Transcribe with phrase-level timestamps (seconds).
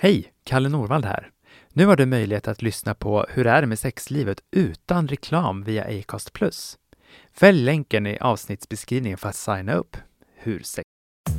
[0.00, 0.32] Hej!
[0.44, 1.30] Kalle Norvald här.
[1.72, 5.84] Nu har du möjlighet att lyssna på Hur är det med sexlivet utan reklam via
[5.84, 6.30] Acast+.
[7.34, 9.96] Fäll länken i avsnittsbeskrivningen för att signa upp.
[10.36, 10.84] Hur sex...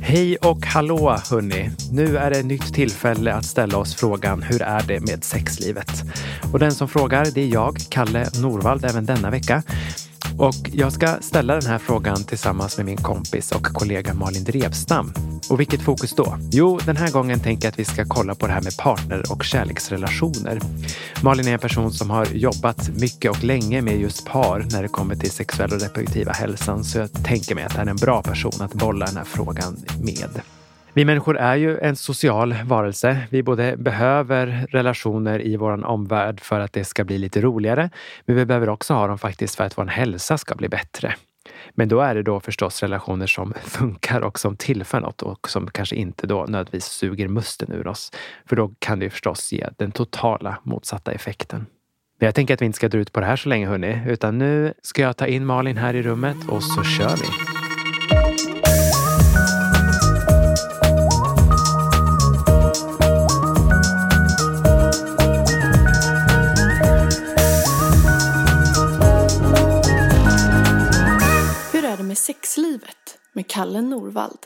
[0.02, 1.70] Hej och hallå hörni!
[1.92, 5.92] Nu är det ett nytt tillfälle att ställa oss frågan Hur är det med sexlivet?
[6.52, 9.62] Och den som frågar, det är jag, Kalle Norvald, även denna vecka.
[10.40, 15.12] Och jag ska ställa den här frågan tillsammans med min kompis och kollega Malin Drevstam.
[15.50, 16.38] Och vilket fokus då?
[16.52, 19.32] Jo, den här gången tänker jag att vi ska kolla på det här med partner
[19.32, 20.60] och kärleksrelationer.
[21.22, 24.88] Malin är en person som har jobbat mycket och länge med just par när det
[24.88, 26.84] kommer till sexuell och reproduktiva hälsan.
[26.84, 29.76] Så jag tänker mig att han är en bra person att bolla den här frågan
[30.02, 30.40] med.
[30.94, 33.18] Vi människor är ju en social varelse.
[33.30, 37.90] Vi både behöver relationer i vår omvärld för att det ska bli lite roligare,
[38.24, 41.14] men vi behöver också ha dem faktiskt för att vår hälsa ska bli bättre.
[41.70, 45.70] Men då är det då förstås relationer som funkar och som tillför något och som
[45.70, 48.12] kanske inte då nödvändigtvis suger musten ur oss.
[48.46, 51.66] För då kan det förstås ge den totala motsatta effekten.
[52.18, 54.02] Men jag tänker att vi inte ska dra ut på det här så länge hörni,
[54.06, 57.26] utan nu ska jag ta in Malin här i rummet och så kör vi.
[72.20, 74.38] Sexlivet med Kalle Norvald.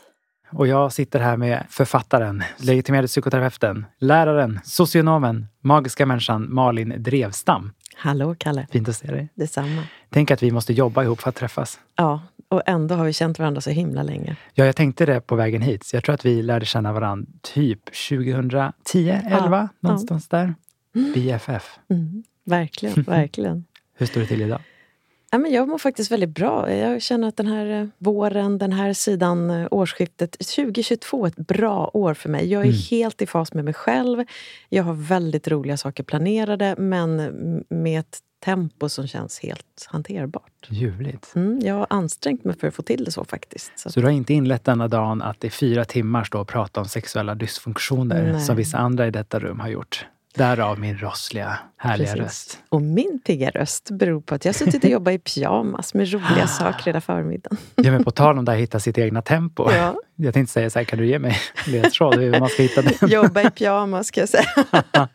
[0.51, 7.71] Och jag sitter här med författaren, legitimerade psykoterapeuten, läraren, socionomen, magiska människan Malin Drevstam.
[7.95, 8.67] Hallå Kalle!
[8.71, 9.29] Fint att se dig.
[9.35, 9.83] Detsamma.
[10.09, 11.79] Tänk att vi måste jobba ihop för att träffas.
[11.95, 14.35] Ja, och ändå har vi känt varandra så himla länge.
[14.53, 15.89] Ja, jag tänkte det på vägen hit.
[15.93, 17.79] jag tror att vi lärde känna varandra typ
[18.09, 20.37] 2010, 11, ja, någonstans ja.
[20.37, 20.55] där.
[20.95, 21.13] Mm.
[21.13, 21.79] BFF.
[21.89, 23.65] Mm, verkligen, verkligen.
[23.97, 24.61] Hur står det till idag?
[25.35, 26.73] Ja, men jag mår faktiskt väldigt bra.
[26.73, 31.35] Jag känner att den här eh, våren, den här sidan eh, årsskiftet, 2022 är ett
[31.35, 32.51] bra år för mig.
[32.51, 32.77] Jag är mm.
[32.91, 34.23] helt i fas med mig själv.
[34.69, 40.67] Jag har väldigt roliga saker planerade men med ett tempo som känns helt hanterbart.
[40.67, 41.35] Ljuvligt.
[41.35, 43.71] Mm, jag har ansträngt mig för att få till det så faktiskt.
[43.75, 46.79] Så, så du har inte inlett denna dagen att i fyra timmar stå och prata
[46.79, 48.41] om sexuella dysfunktioner Nej.
[48.41, 50.05] som vissa andra i detta rum har gjort?
[50.35, 52.23] Därav min rossliga, härliga Precis.
[52.23, 52.59] röst.
[52.69, 56.13] Och min pigga röst beror på att jag har suttit och jobbat i pyjamas med
[56.13, 57.57] roliga saker hela förmiddagen.
[57.75, 59.71] Ja, men på tal om det här hitta sitt egna tempo.
[59.71, 59.95] Ja.
[60.15, 61.37] Jag tänkte säga så här, kan du ge mig
[61.67, 63.01] ledtråd hur man ska hitta det?
[63.13, 64.45] Jobba i pyjamas ska jag säga.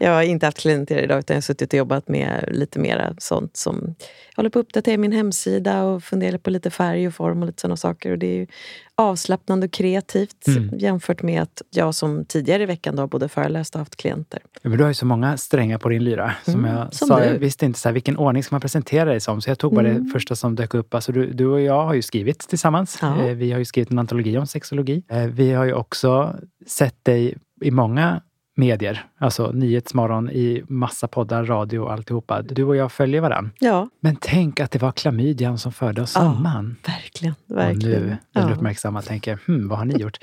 [0.00, 3.14] jag har inte haft klienter idag utan jag har suttit och jobbat med lite mera
[3.18, 3.94] sånt som
[4.36, 7.46] jag håller på att uppdatera min hemsida och funderar på lite färg och form och
[7.46, 8.10] lite sådana saker.
[8.10, 8.46] Och det är ju
[8.94, 10.78] avslappnande och kreativt mm.
[10.78, 14.40] jämfört med att jag som tidigare i veckan då både föreläst och haft klienter.
[14.62, 16.34] Ja, men du har ju så många strängar på din lyra.
[16.44, 17.24] Som mm, jag som sa, du.
[17.24, 19.74] jag visste inte så här, vilken ordning ska man presentera dig som, så jag tog
[19.74, 20.04] bara mm.
[20.04, 20.94] det första som dök upp.
[20.94, 22.98] Alltså, du, du och jag har ju skrivit tillsammans.
[23.02, 23.22] Ja.
[23.22, 25.02] Eh, vi har ju skrivit en antologi om sexologi.
[25.08, 28.20] Eh, vi har ju också sett dig i många
[28.56, 32.42] medier, alltså Nyhetsmorgon i massa poddar, radio och alltihopa.
[32.42, 33.50] Du och jag följer varann.
[33.58, 33.88] Ja.
[34.00, 36.76] Men tänk att det var klamydian som förde oss ja, samman.
[36.86, 37.34] Verkligen.
[37.46, 38.02] verkligen.
[38.02, 38.54] Och nu, den ja.
[38.54, 40.18] uppmärksamma, tänker hmm, vad har ni gjort?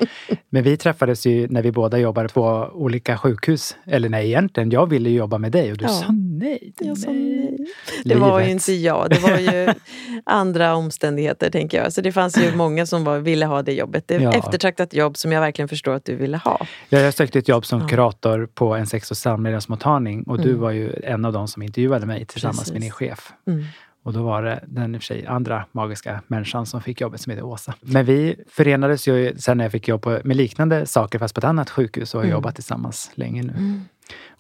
[0.50, 3.76] Men vi träffades ju när vi båda jobbade på olika sjukhus.
[3.86, 5.90] Eller nej, egentligen, jag ville jobba med dig och du ja.
[5.90, 6.74] sa nej.
[6.80, 7.53] Jag sa nej.
[8.06, 9.74] Det var ju inte jag, det var ju
[10.26, 11.94] andra omständigheter, tänker jag.
[11.94, 14.08] Så det fanns ju många som var, ville ha det jobbet.
[14.08, 14.34] Det är ja.
[14.34, 16.66] eftertraktat jobb som jag verkligen förstår att du ville ha.
[16.90, 20.48] Ja, jag sökte ett jobb som kurator kurator på en sex och samlevnadsmottagning och mm.
[20.48, 22.74] du var ju en av de som intervjuade mig tillsammans Precis.
[22.74, 23.34] med din chef.
[23.48, 23.66] Mm.
[24.04, 27.22] Och då var det den i och för sig andra magiska människan som fick jobbet
[27.22, 27.74] som heter Åsa.
[27.82, 31.44] Men vi förenades ju sen när jag fick jobb med liknande saker fast på ett
[31.44, 32.36] annat sjukhus och har mm.
[32.36, 33.54] jobbat tillsammans länge nu.
[33.54, 33.82] Mm.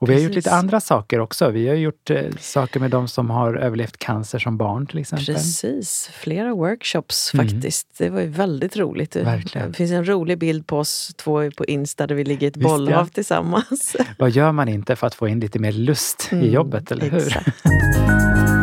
[0.03, 1.49] Och vi har gjort lite andra saker också.
[1.49, 5.35] Vi har gjort eh, saker med de som har överlevt cancer som barn till exempel.
[5.35, 7.47] Precis, flera workshops mm.
[7.47, 7.87] faktiskt.
[7.97, 9.15] Det var ju väldigt roligt.
[9.15, 9.67] Verkligen.
[9.67, 12.57] Det finns en rolig bild på oss två på Insta där vi ligger i ett
[12.57, 13.13] bollhav ja.
[13.13, 13.95] tillsammans.
[14.17, 16.43] Vad gör man inte för att få in lite mer lust mm.
[16.43, 17.37] i jobbet, eller hur?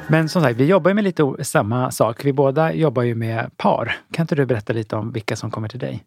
[0.11, 2.25] Men som sagt, vi jobbar ju med lite samma sak.
[2.25, 3.97] Vi båda jobbar ju med par.
[4.11, 6.03] Kan inte du berätta lite om vilka som kommer till dig?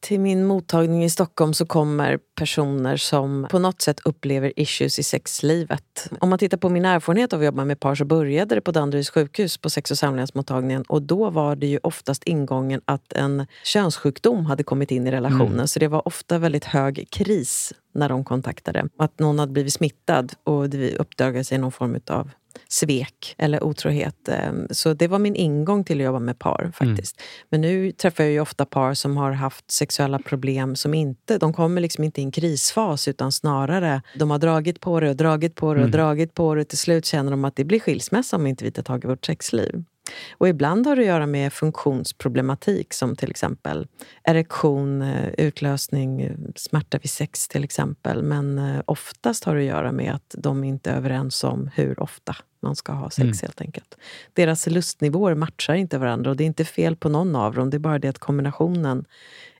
[0.00, 5.02] Till min mottagning i Stockholm så kommer personer som på något sätt upplever issues i
[5.02, 6.10] sexlivet.
[6.20, 8.72] Om man tittar på min erfarenhet av att jobba med par så började det på
[8.72, 13.46] Danderyds sjukhus på sex och samlevnadsmottagningen och då var det ju oftast ingången att en
[13.64, 15.68] könssjukdom hade kommit in i relationen.
[15.68, 18.88] Så det var ofta väldigt hög kris när de kontaktade.
[18.98, 22.30] Att någon hade blivit smittad och det uppdagade sig någon form av
[22.68, 24.28] svek eller otrohet.
[24.28, 27.22] Ehm, Så det var min ingång till att jobba med par faktiskt.
[27.50, 31.80] Men nu träffar jag ofta par som har haft sexuella problem som inte, de kommer
[31.80, 35.74] liksom inte i en krisfas utan snarare de har dragit på det och dragit på
[35.74, 38.46] det och dragit på det och till slut känner de att det blir skilsmässa om
[38.46, 39.84] inte vi tar tag i vårt sexliv.
[40.32, 43.86] Och ibland har det att göra med funktionsproblematik som till exempel
[44.24, 48.22] erektion, eh, utlösning, eh, smärta vid sex till exempel.
[48.22, 52.02] Men eh, oftast har det att göra med att de inte är överens om hur
[52.02, 53.96] ofta man ska ha sex helt enkelt.
[54.32, 57.70] Deras lustnivåer matchar inte varandra och det är inte fel på någon av dem.
[57.70, 59.04] Det är bara det att kombinationen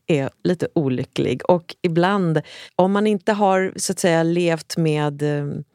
[0.06, 1.50] är lite olycklig.
[1.50, 2.40] Och ibland,
[2.76, 5.22] om man inte har så att säga levt med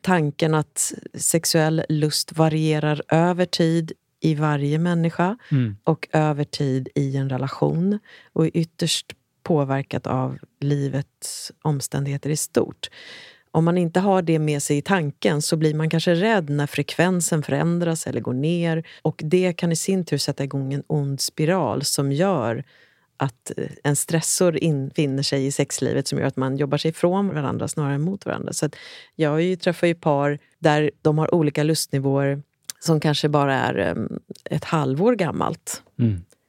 [0.01, 3.91] tanken att sexuell lust varierar över tid
[4.23, 5.37] i varje människa
[5.83, 7.99] och över tid i en relation
[8.33, 12.89] och är ytterst påverkat av livets omständigheter i stort.
[13.51, 16.67] Om man inte har det med sig i tanken så blir man kanske rädd när
[16.67, 18.83] frekvensen förändras eller går ner.
[19.01, 22.63] Och det kan i sin tur sätta igång en ond spiral som gör
[23.17, 27.33] att eh, en stressor infinner sig i sexlivet som gör att man jobbar sig ifrån
[27.33, 28.53] varandra snarare än mot varandra.
[28.53, 28.69] Så
[29.15, 32.41] jag ju, träffar ju par där de har olika lustnivåer
[32.83, 34.19] som kanske bara är em,
[34.49, 35.83] ett halvår gammalt.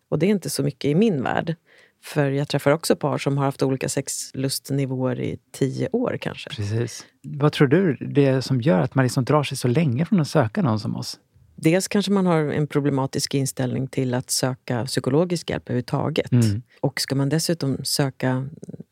[0.08, 1.54] Och det är inte så mycket i min värld.
[2.02, 6.50] För jag träffar också par som har haft olika sexlustnivåer i tio år kanske.
[6.50, 7.06] Precis.
[7.22, 10.20] Vad tror du det är som gör att man liksom drar sig så länge från
[10.20, 11.20] att söka någon som oss?
[11.56, 16.30] Dels kanske man har en problematisk inställning till att söka psykologisk hjälp överhuvudtaget.
[16.80, 18.48] Och ska man dessutom söka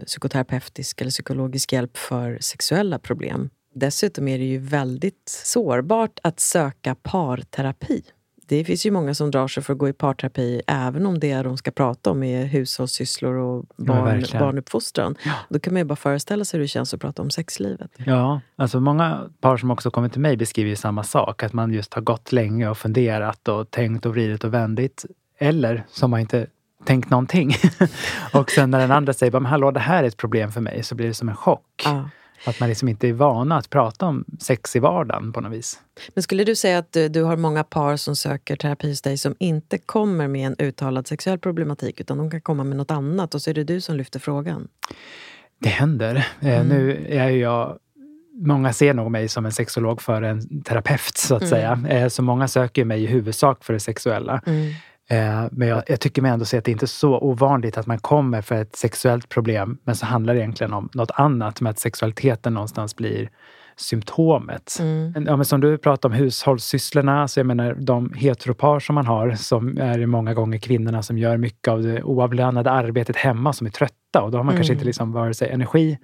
[0.07, 3.51] psykoterapeutisk eller psykologisk hjälp för sexuella problem.
[3.73, 8.03] Dessutom är det ju väldigt sårbart att söka parterapi.
[8.47, 11.43] Det finns ju många som drar sig för att gå i parterapi även om det
[11.43, 14.41] de ska prata om är hushållssysslor och barn, verkligen.
[14.41, 15.17] barnuppfostran.
[15.49, 17.91] Då kan man ju bara föreställa sig hur det känns att prata om sexlivet.
[17.97, 21.43] Ja, alltså många par som också kommer till mig beskriver ju samma sak.
[21.43, 25.05] Att man just har gått länge och funderat och tänkt och vridit och vändit.
[25.39, 26.47] Eller som har inte
[26.85, 27.55] tänkt någonting.
[28.33, 30.83] och sen när den andra säger, men hallå det här är ett problem för mig,
[30.83, 31.83] så blir det som en chock.
[31.85, 32.09] Ja.
[32.45, 35.81] Att man liksom inte är vana att prata om sex i vardagen på något vis.
[36.15, 39.19] Men skulle du säga att du, du har många par som söker terapi hos dig
[39.19, 43.35] som inte kommer med en uttalad sexuell problematik utan de kan komma med något annat
[43.35, 44.69] och så är det du som lyfter frågan?
[45.59, 46.29] Det händer.
[46.41, 47.79] Eh, nu är jag
[48.35, 51.85] Många ser nog mig som en sexolog för en terapeut, så att säga.
[51.89, 54.43] Eh, så många söker mig i huvudsak för det sexuella.
[54.47, 54.53] Eh,
[55.51, 57.99] Men jag, jag tycker mig ändå se att det inte är så ovanligt att man
[57.99, 61.79] kommer för ett sexuellt problem, men så handlar det egentligen om något annat, med att
[61.79, 63.31] sexualiteten någonstans blir
[63.77, 64.77] symptomet.
[65.15, 69.07] Men, Ja, men som du pratade om hushållssysslorna, så jag menar de heteropar som man
[69.07, 73.67] har, som är många gånger kvinnorna som gör mycket av det oavlönade arbetet hemma, som
[73.67, 74.23] är trötta.
[74.23, 75.99] Och då har man kanske inte liksom vare sig energi,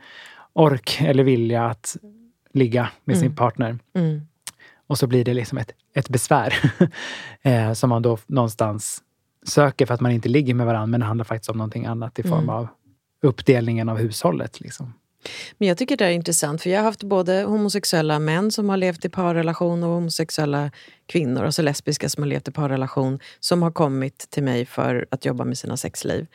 [0.52, 1.96] ork eller vilja att
[2.54, 3.78] ligga med sin partner.
[4.86, 6.72] Och så blir det liksom ett, ett besvär
[7.42, 9.02] eh, som man då någonstans
[9.46, 12.18] söker för att man inte ligger med varandra, men det handlar faktiskt om någonting annat
[12.18, 12.68] i form av
[13.22, 14.60] uppdelningen av hushållet.
[14.60, 14.94] Liksom.
[15.58, 18.76] Men jag tycker det är intressant för jag har haft både homosexuella män som har
[18.76, 20.70] levt i parrelation och homosexuella
[21.06, 25.24] kvinnor, alltså lesbiska som har levt i parrelation, som har kommit till mig för att
[25.24, 26.26] jobba med sina sexliv.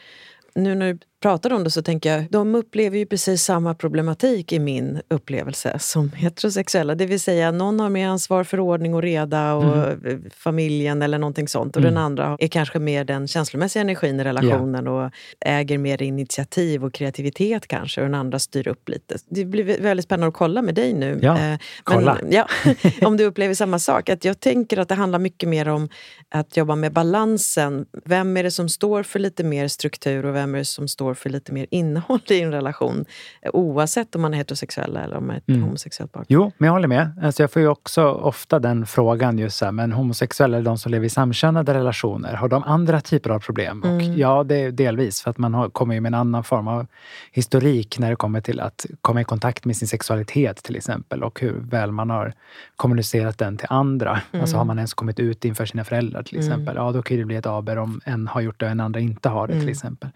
[0.55, 4.53] Nu när du pratar om det så tänker jag, de upplever ju precis samma problematik
[4.53, 6.96] i min upplevelse som heterosexuella.
[6.96, 9.77] Det vill säga, någon har mer ansvar för ordning och reda och
[10.08, 11.75] eh, familjen eller någonting sånt.
[11.75, 15.12] Och den andra är kanske mer den känslomässiga energin i relationen och
[15.46, 18.01] äger mer initiativ och kreativitet kanske.
[18.01, 19.15] Och den andra styr upp lite.
[19.30, 21.20] Det blir vä- väldigt spännande att kolla med dig nu.
[21.22, 22.18] Ja, Eh, kolla.
[22.22, 22.48] Men, ja,
[23.08, 24.10] om du upplever samma sak.
[24.10, 25.89] Att jag tänker att det handlar mycket mer om
[26.30, 27.86] att jobba med balansen.
[28.06, 31.12] Vem är det som står för lite mer struktur och vem är det som står
[31.13, 33.05] står för lite mer innehåll i en relation.
[33.53, 35.63] Oavsett om man är heterosexuell eller om man är ett mm.
[35.63, 36.25] homosexuellt par.
[36.27, 37.12] Jo, men jag håller med.
[37.22, 40.77] Alltså jag får ju också ofta den frågan just så här, men homosexuella eller de
[40.77, 43.84] som lever i samkönade relationer, har de andra typer av problem?
[43.84, 43.96] Mm.
[43.96, 46.67] Och ja, det är delvis för att man har, kommer ju med en annan form
[46.67, 46.88] av
[47.32, 51.39] historik när det kommer till att komma i kontakt med sin sexualitet till exempel och
[51.39, 52.34] hur väl man har
[52.75, 54.22] kommunicerat den till andra.
[54.32, 54.41] Mm.
[54.41, 56.48] Alltså har man ens kommit ut inför sina föräldrar till mm.
[56.48, 58.79] exempel, ja då kan det bli ett aber om en har gjort det och en
[58.79, 59.72] andra inte har det till mm.
[59.72, 60.10] exempel.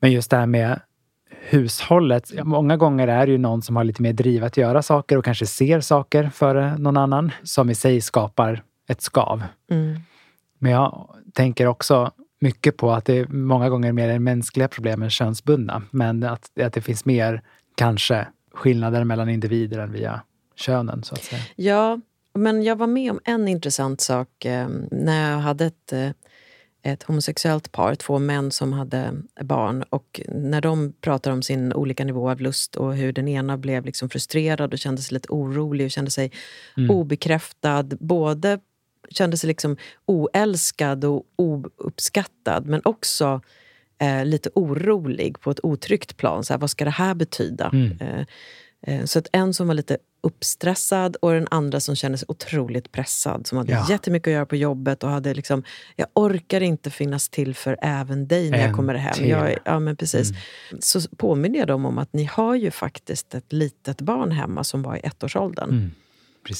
[0.00, 0.80] Men just det här med
[1.50, 2.32] hushållet.
[2.44, 5.24] Många gånger är det ju någon som har lite mer driv att göra saker och
[5.24, 9.42] kanske ser saker före någon annan som i sig skapar ett skav.
[9.70, 10.00] Mm.
[10.58, 15.02] Men jag tänker också mycket på att det är många gånger mer är mänskliga problem
[15.02, 15.82] än könsbundna.
[15.90, 17.42] Men att, att det finns mer,
[17.74, 20.20] kanske, skillnader mellan individer än via
[20.56, 21.02] könen.
[21.02, 21.42] så att säga.
[21.56, 22.00] Ja,
[22.34, 26.10] men jag var med om en intressant sak eh, när jag hade ett eh,
[26.92, 29.84] ett homosexuellt par, två män som hade barn.
[29.90, 33.84] Och när de pratar om sin olika nivå av lust och hur den ena blev
[33.84, 36.32] liksom frustrerad och kände sig lite orolig och kände sig
[36.76, 36.90] mm.
[36.90, 37.82] obekräftad.
[38.00, 38.60] Både
[39.10, 39.76] kände sig liksom
[40.06, 43.40] oälskad och ouppskattad men också
[43.98, 46.44] eh, lite orolig på ett otryggt plan.
[46.44, 47.70] Så här, vad ska det här betyda?
[47.72, 47.98] Mm.
[48.00, 48.24] Eh,
[48.82, 52.92] eh så att en som var lite uppstressad och den andra som kände sig otroligt
[52.92, 53.46] pressad.
[53.46, 53.86] Som hade ja.
[53.90, 55.62] jättemycket att göra på jobbet och hade liksom,
[55.96, 59.28] jag orkar inte finnas till för även dig när en jag kommer hem.
[59.28, 60.30] Jag, ja, men precis.
[60.30, 60.80] Mm.
[60.80, 64.82] Så påminner jag dem om att ni har ju faktiskt ett litet barn hemma som
[64.82, 65.70] var i ettårsåldern.
[65.70, 65.90] Mm.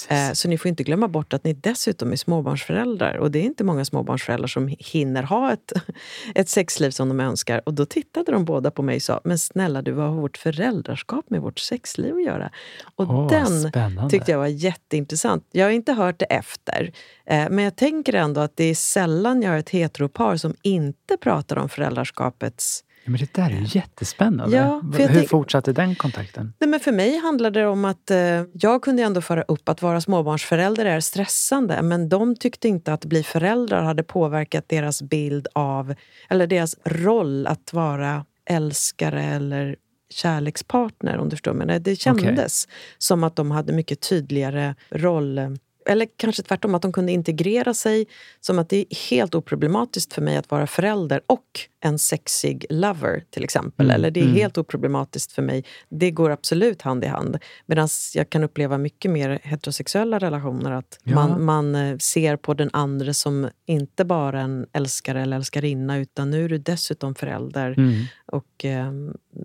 [0.08, 3.16] Eh, så ni får inte glömma bort att ni dessutom är småbarnsföräldrar.
[3.16, 5.72] Och det är inte många småbarnsföräldrar som hinner ha ett,
[6.34, 7.62] ett sexliv som de önskar.
[7.66, 10.36] Och då tittade de båda på mig och sa, men snälla du, vad har vårt
[10.36, 12.50] föräldraskap med vårt sexliv att göra?
[12.96, 14.10] Och oh, den spännande.
[14.10, 15.46] tyckte jag var jätteintressant.
[15.52, 16.92] Jag har inte hört det efter.
[17.26, 21.16] Eh, men jag tänker ändå att det är sällan jag har ett heteropar som inte
[21.16, 24.56] pratar om föräldraskapets men det där är ju jättespännande.
[24.56, 25.28] Ja, Hur tänk...
[25.28, 26.52] fortsatte den kontakten?
[26.58, 28.18] Nej, men för mig handlade det om att eh,
[28.52, 31.82] jag kunde ändå föra upp att vara småbarnsförälder är stressande.
[31.82, 35.94] Men de tyckte inte att bli föräldrar hade påverkat deras bild av,
[36.28, 39.76] eller deras roll att vara älskare eller
[40.10, 41.80] kärlekspartner om du förstår mig.
[41.80, 42.74] Det kändes okay.
[42.98, 45.58] som att de hade mycket tydligare roll
[45.88, 48.06] eller kanske tvärtom, att de kunde integrera sig
[48.40, 51.44] som att det är helt oproblematiskt för mig att vara förälder och
[51.80, 53.86] en sexig lover till exempel.
[53.86, 53.94] Mm.
[53.94, 54.36] Eller det är mm.
[54.36, 55.64] helt oproblematiskt för mig.
[55.88, 57.38] Det går absolut hand i hand.
[57.66, 61.14] Medan jag kan uppleva mycket mer heterosexuella relationer att ja.
[61.14, 66.30] man, man eh, ser på den andra som inte bara en älskare eller älskarinna utan
[66.30, 67.74] nu är du dessutom förälder.
[67.78, 68.04] Mm.
[68.26, 68.92] Och eh,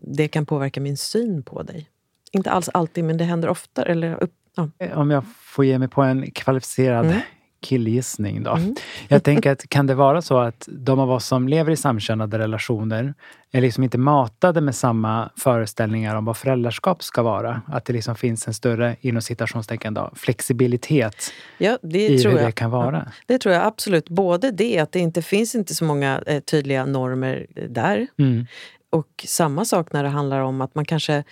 [0.01, 1.89] det kan påverka min syn på dig.
[2.31, 3.83] Inte alls alltid, men det händer ofta.
[3.83, 4.69] Eller upp, Ja.
[4.79, 7.19] Eh, om jag får ge mig på en kvalificerad mm.
[7.61, 8.51] killgissning då.
[8.51, 8.75] Mm.
[9.07, 12.39] Jag tänker att kan det vara så att de av oss som lever i samkönade
[12.39, 13.13] relationer
[13.51, 17.61] är liksom inte matade med samma föreställningar om vad föräldraskap ska vara?
[17.67, 21.15] Att det liksom finns en större, inom citationstecken då, flexibilitet
[21.57, 22.47] ja, det i tror hur jag.
[22.47, 22.97] det kan vara?
[23.05, 24.09] Ja, det tror jag absolut.
[24.09, 28.07] Både det att det inte finns inte så många eh, tydliga normer där.
[28.19, 28.45] Mm.
[28.89, 31.23] Och samma sak när det handlar om att man kanske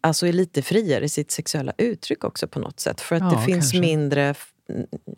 [0.00, 3.00] alltså är lite friare i sitt sexuella uttryck också på något sätt.
[3.00, 3.80] För att ja, det finns kanske.
[3.80, 4.34] mindre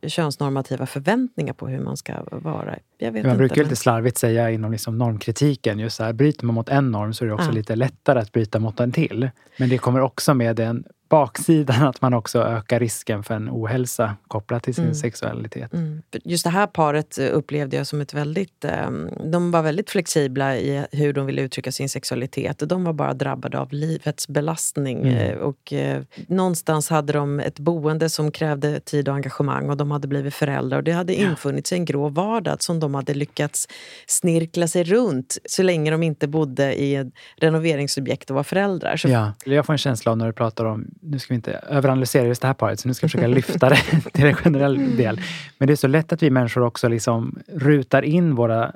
[0.07, 2.79] könsnormativa förväntningar på hur man ska vara.
[2.99, 3.65] Jag vet man inte, brukar men...
[3.65, 7.25] lite slarvigt säga inom liksom normkritiken, just så här, bryter man mot en norm så
[7.25, 7.53] är det också ja.
[7.53, 9.31] lite lättare att bryta mot en till.
[9.57, 14.17] Men det kommer också med en baksidan att man också ökar risken för en ohälsa
[14.29, 14.95] kopplat till sin mm.
[14.95, 15.73] sexualitet.
[15.73, 16.03] Mm.
[16.25, 18.65] Just det här paret eh, upplevde jag som ett väldigt...
[18.65, 22.63] Ehm, de var väldigt flexibla i hur de ville uttrycka sin sexualitet.
[22.69, 24.99] De var bara drabbade av livets belastning.
[24.99, 25.17] Mm.
[25.17, 29.91] Eh, och eh, någonstans hade de ett boende som krävde tid och engagemang och de
[29.91, 30.79] hade blivit föräldrar.
[30.79, 33.69] Och det hade infunnit sig en grå vardag som de hade lyckats
[34.07, 38.97] snirkla sig runt så länge de inte bodde i ett renoveringsobjekt och var föräldrar.
[38.97, 41.53] Så ja, jag får en känsla av när du pratar om nu ska vi inte
[41.53, 43.77] överanalysera just det här paret, så nu ska jag försöka lyfta det
[44.13, 45.21] till en generell del.
[45.59, 48.73] Men det är så lätt att vi människor också liksom rutar in våra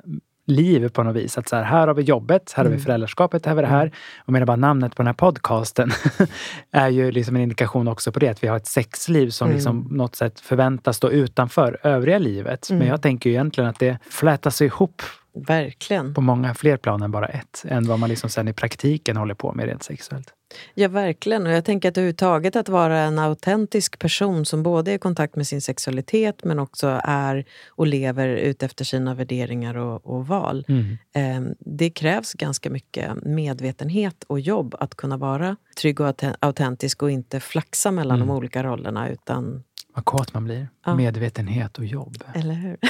[0.47, 1.37] liv på något vis.
[1.37, 2.85] Att så här, här har vi jobbet, här har vi mm.
[2.85, 3.91] föräldraskapet, här har vi det här.
[4.17, 5.91] Och menar bara namnet på den här podcasten
[6.71, 9.55] är ju liksom en indikation också på det, att vi har ett sexliv som mm.
[9.55, 12.69] liksom något sätt förväntas stå utanför övriga livet.
[12.69, 12.79] Mm.
[12.79, 15.01] Men jag tänker ju egentligen att det flätas ihop
[15.47, 16.13] Verkligen.
[16.13, 17.65] På många fler plan än bara ett.
[17.67, 20.33] Än vad man liksom sen i praktiken håller på med rent sexuellt.
[20.73, 21.47] Ja, verkligen.
[21.47, 25.35] Och jag tänker att överhuvudtaget att vara en autentisk person som både är i kontakt
[25.35, 30.65] med sin sexualitet men också är och lever utefter sina värderingar och, och val.
[30.67, 30.97] Mm.
[31.13, 37.11] Eh, det krävs ganska mycket medvetenhet och jobb att kunna vara trygg och autentisk och
[37.11, 38.27] inte flaxa mellan mm.
[38.27, 39.63] de olika rollerna utan
[39.95, 40.67] Vad kåt man blir.
[40.85, 40.95] Ja.
[40.95, 42.23] Medvetenhet och jobb.
[42.33, 42.77] Eller hur?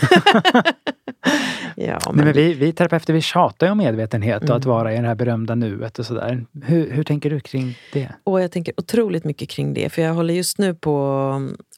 [1.76, 4.58] ja, Nej, men vi, vi terapeuter vi tjatar ju om medvetenhet och Mm.
[4.58, 6.46] att vara i det här berömda nuet och sådär.
[6.64, 8.12] Hur, hur tänker du kring det?
[8.24, 9.90] Och jag tänker otroligt mycket kring det.
[9.90, 10.96] För jag håller just nu på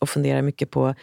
[0.02, 0.96] och funderar mycket på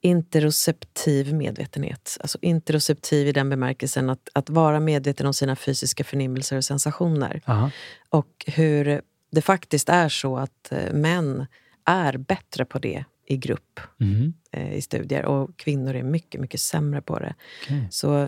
[0.00, 2.16] interoceptiv medvetenhet.
[2.20, 7.40] Alltså interoceptiv i den bemärkelsen att, att vara medveten om sina fysiska förnimmelser och sensationer.
[7.46, 7.70] Aha.
[8.10, 9.00] Och hur
[9.32, 11.46] det faktiskt är så att eh, män
[11.84, 14.32] är bättre på det i grupp Mm.
[14.52, 17.34] eh, i studier och kvinnor är mycket, mycket sämre på det.
[17.64, 17.88] Okej.
[17.90, 18.22] Så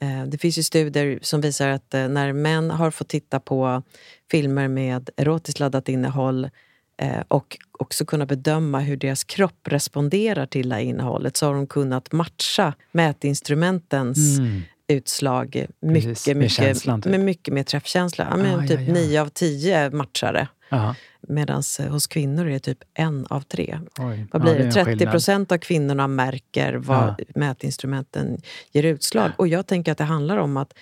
[0.00, 3.82] eh, det finns ju studier som visar att eh, när män har fått titta på
[4.30, 6.50] filmer med erotiskt laddat innehåll
[7.02, 11.54] eh, och också kunna bedöma hur deras kropp responderar till det här innehållet så har
[11.54, 14.60] de kunnat matcha mätinstrumentens Mm.
[14.88, 17.10] utslag mycket, Precis, med mycket, känslan, typ.
[17.10, 18.26] med mycket mer träffkänsla.
[18.30, 18.92] Ja, men Ah, typ ja, ja.
[18.92, 20.48] nio av tio matchare.
[20.70, 20.94] Aha.
[21.28, 23.78] Medan hos kvinnor är det typ en av tre.
[23.98, 24.26] Oj.
[24.32, 24.64] Vad Ja, blir är det?
[24.64, 25.12] en 30 skillnad.
[25.12, 27.24] procent av kvinnorna märker vad Ja.
[27.34, 28.40] mätinstrumenten
[28.72, 29.30] ger utslag.
[29.38, 30.74] Och jag tänker att det handlar om att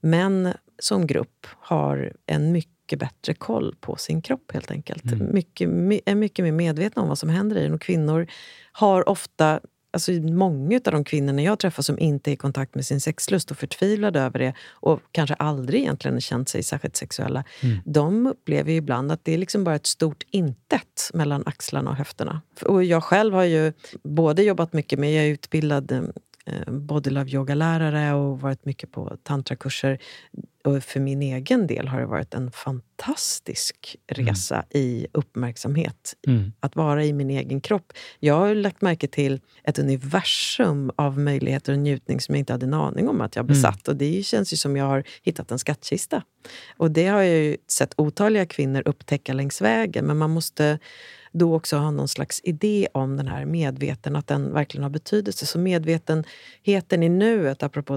[0.00, 5.04] män som grupp har en mycket bättre koll på sin kropp helt enkelt.
[5.04, 5.34] Mm.
[5.34, 7.74] Mycket, my- är mycket mer medvetna om vad som händer i den.
[7.74, 8.26] Och kvinnor
[8.72, 9.60] har ofta
[9.92, 13.50] Alltså många av de kvinnorna jag träffar som inte är i kontakt med sin sexlust
[13.50, 17.44] och förtvivlade över det och kanske aldrig egentligen känt sig särskilt sexuella.
[17.60, 17.78] Mm.
[17.84, 21.96] De upplever ju ibland att det är liksom bara ett stort intet mellan axlarna och
[21.96, 22.40] höfterna.
[22.62, 23.72] Och jag själv har ju
[24.02, 26.02] både jobbat mycket med, jag är utbildad eh,
[26.66, 29.98] body love yogalärare och varit mycket på tantrakurser.
[30.64, 36.14] Och för min egen del har det varit en fantastisk resa i uppmärksamhet.
[36.26, 36.52] Mm.
[36.60, 37.92] Att vara i min egen kropp.
[38.18, 42.66] Jag har lagt märke till ett universum av möjligheter och njutning som jag inte hade
[42.66, 43.88] en aning om att jag besatt.
[43.88, 46.22] Och det känns ju som jag har hittat en skattkista.
[46.76, 50.04] Och det har jag ju sett otaliga kvinnor upptäcka längs vägen.
[50.04, 50.78] Men man måste
[51.32, 55.46] då också ha någon slags idé om den här medveten, att den verkligen har betydelse.
[55.46, 57.94] Så medvetenheten i nuet, apropå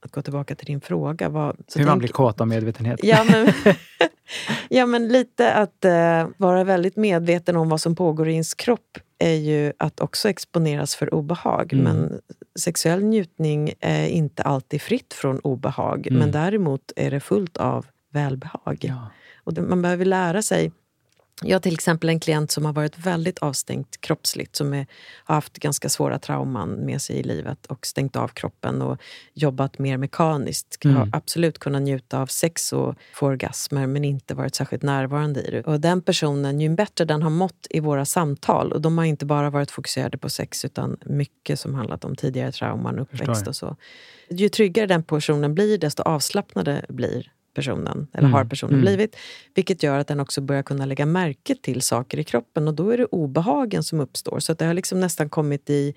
[0.00, 1.28] att gå tillbaka till din fråga.
[1.28, 3.00] Vad, Hur man blir kåt av medvetenhet.
[3.02, 3.52] Ja, men,
[4.68, 8.98] ja, men lite att eh, vara väldigt medveten om vad som pågår i ens kropp
[9.18, 11.72] är ju att också exponeras för obehag.
[11.72, 11.84] Mm.
[11.84, 12.20] Men
[12.58, 16.06] sexuell njutning är inte alltid fritt från obehag.
[16.06, 16.18] Mm.
[16.18, 18.78] Men däremot är det fullt av välbehag.
[18.80, 19.10] Ja.
[19.44, 20.72] Och det, man behöver lära sig.
[21.42, 24.86] Jag har till exempel en klient som har varit väldigt avstängt kroppsligt som är,
[25.24, 29.00] har haft ganska svåra trauman med sig i livet och stängt av kroppen och
[29.34, 30.84] jobbat mer mekaniskt.
[30.84, 30.96] Mm.
[30.96, 35.50] Har absolut kunnat njuta av sex och få orgasmer men inte varit särskilt närvarande i
[35.50, 35.62] det.
[35.62, 39.26] Och den personen, ju bättre den har mått i våra samtal och de har inte
[39.26, 43.76] bara varit fokuserade på sex utan mycket som handlat om tidigare trauman, uppväxt och så.
[44.30, 48.84] Ju tryggare den personen blir desto avslappnade blir personen, eller Mm, har personen mm.
[48.84, 49.16] blivit.
[49.54, 52.90] Vilket gör att den också börjar kunna lägga märke till saker i kroppen och då
[52.90, 54.40] är det obehagen som uppstår.
[54.40, 55.94] Så det har liksom nästan kommit i...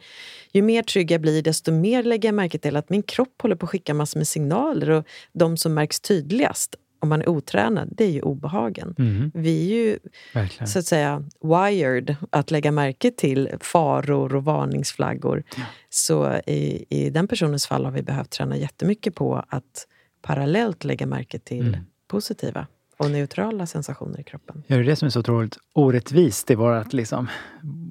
[0.53, 3.55] Ju mer trygg jag blir desto mer lägger jag märke till att min kropp håller
[3.55, 7.89] på att skicka massor med signaler och de som märks tydligast om man är otränad,
[7.97, 8.95] det är ju obehagen.
[8.99, 9.31] Mm.
[9.33, 9.99] Vi är ju
[10.33, 10.67] Verkligen.
[10.67, 15.43] så att säga wired att lägga märke till faror och varningsflaggor.
[15.89, 19.87] Så i, i den personens fall har vi behövt träna jättemycket på att
[20.21, 21.79] parallellt lägga märke till Mm.
[22.07, 24.63] positiva och neutrala sensationer i kroppen.
[24.67, 27.27] Ja, det är det som är så otroligt orättvist i vårat, liksom,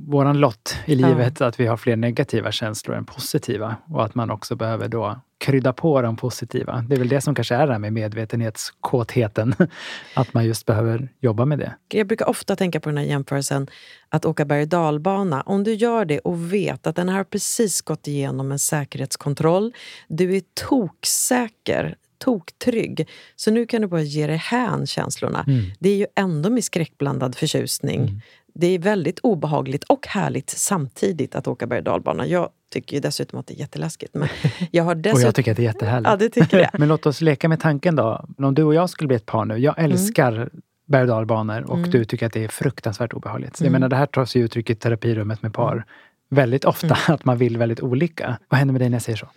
[0.08, 1.08] våran lott i Ja.
[1.08, 3.76] livet, att vi har fler negativa känslor än positiva.
[3.88, 6.84] Och att man också behöver då krydda på de positiva.
[6.88, 9.54] Det är väl det som kanske är det här med medvetenhetskåtheten.
[10.14, 11.74] Att man just behöver jobba med det.
[11.88, 13.66] Jag brukar ofta tänka på den här jämförelsen
[14.08, 15.40] att åka berg och dalbana.
[15.42, 19.72] Om du gör det och vet att den här har precis gått igenom en säkerhetskontroll.
[20.08, 23.08] Du är toksäker, toktrygg.
[23.36, 25.44] Så nu kan du bara ge dig hän känslorna.
[25.48, 25.64] Mm.
[25.78, 28.22] Det är ju ändå med skräckblandad förtjusning.
[28.54, 32.26] Det är väldigt obehagligt och härligt samtidigt att åka berg och.
[32.26, 34.14] Jag tycker ju dessutom att det är jätteläskigt.
[34.14, 34.28] Men
[34.70, 35.22] jag har Och dessutom...
[35.22, 36.08] jag tycker att det är jättehärligt.
[36.10, 36.70] Ja, det tycker jag.
[36.78, 38.24] Men låt oss leka med tanken då.
[38.38, 39.56] Om du och jag skulle bli ett par nu.
[39.58, 39.90] Jag Mm.
[39.92, 40.50] älskar
[40.86, 43.56] berg och dalbanor och du tycker att det är fruktansvärt obehagligt.
[43.56, 43.80] Så Jag Mm.
[43.80, 45.84] menar, det här tar sig uttryck i terapirummet med par
[46.30, 48.38] väldigt ofta, att man vill väldigt olika.
[48.48, 49.28] Vad händer med dig när jag säger så?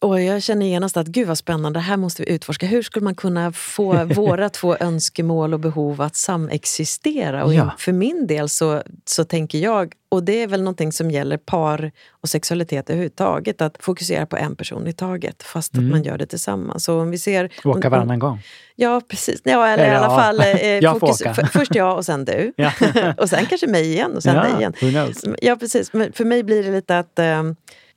[0.00, 2.66] Och jag känner genast att gud vad spännande, det här måste vi utforska.
[2.66, 7.44] Hur skulle man kunna få våra två önskemål och behov att samexistera?
[7.44, 7.70] Och Ja.
[7.78, 11.92] För min del så, så tänker jag, och det är väl någonting som gäller par
[12.20, 16.26] och sexualitet överhuvudtaget, att fokusera på en person i taget fast att man gör det
[16.26, 16.84] tillsammans.
[16.84, 17.40] Så om vi ser...
[17.40, 17.50] Mm.
[17.78, 18.40] Åka om- varannan gång?
[18.76, 19.40] Ja, precis.
[19.44, 20.18] Ja, eller i Eller, alla ja.
[20.20, 20.98] fall eh, får
[21.34, 22.52] fokus, först jag och sen du.
[22.56, 22.72] Ja.
[23.16, 25.36] och sen kanske mig igen och sen Ja, dig igen.
[25.42, 25.92] Ja, precis.
[25.92, 27.42] Men för mig blir det lite att eh,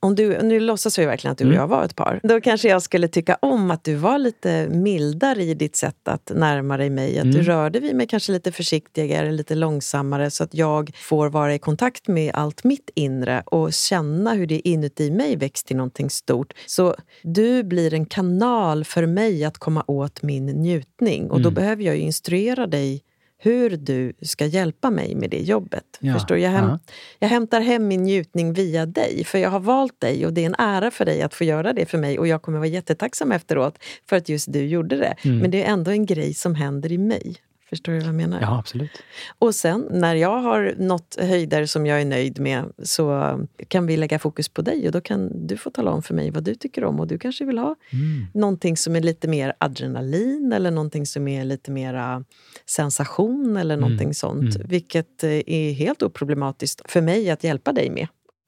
[0.02, 1.60] om du, nu låtsas vi verkligen att du och Mm.
[1.60, 2.20] jag var ett par.
[2.22, 6.32] Då kanske jag skulle tycka om att du var lite mildare i ditt sätt att
[6.34, 7.18] närma dig mig.
[7.18, 7.42] Att du Mm.
[7.44, 12.08] rörde vid mig kanske lite försiktigare, lite långsammare så att jag får vara i kontakt
[12.08, 16.52] med allt mitt inre och känna hur det inuti mig växt till någonting stort.
[16.66, 21.54] Så du blir en kanal för mig att komma åt min njutning och då Mm.
[21.54, 23.02] behöver jag ju instruera dig
[23.44, 25.84] hur du ska hjälpa mig med det jobbet.
[26.00, 26.38] Ja, Förstår?
[26.38, 26.78] Jag, häm- ja.
[27.18, 30.46] jag hämtar hem min njutning via dig, för jag har valt dig och det är
[30.46, 33.32] en ära för dig att få göra det för mig och jag kommer vara jättetacksam
[33.32, 33.78] efteråt
[34.08, 35.14] för att just du gjorde det.
[35.24, 35.38] Mm.
[35.38, 37.36] Men det är ändå en grej som händer i mig.
[37.72, 38.40] Förstår du vad jag menar?
[38.40, 38.90] Ja, absolut.
[39.38, 43.96] Och sen när jag har nått höjder som jag är nöjd med så kan vi
[43.96, 46.54] lägga fokus på dig och då kan du få tala om för mig vad du
[46.54, 48.26] tycker om och du kanske vill ha Mm.
[48.34, 52.24] någonting som är lite mer adrenalin eller någonting som är lite mer
[52.66, 54.54] sensation eller någonting sånt.
[54.56, 54.68] Mm.
[54.68, 58.06] Vilket eh, är helt oproblematiskt för mig att hjälpa dig med.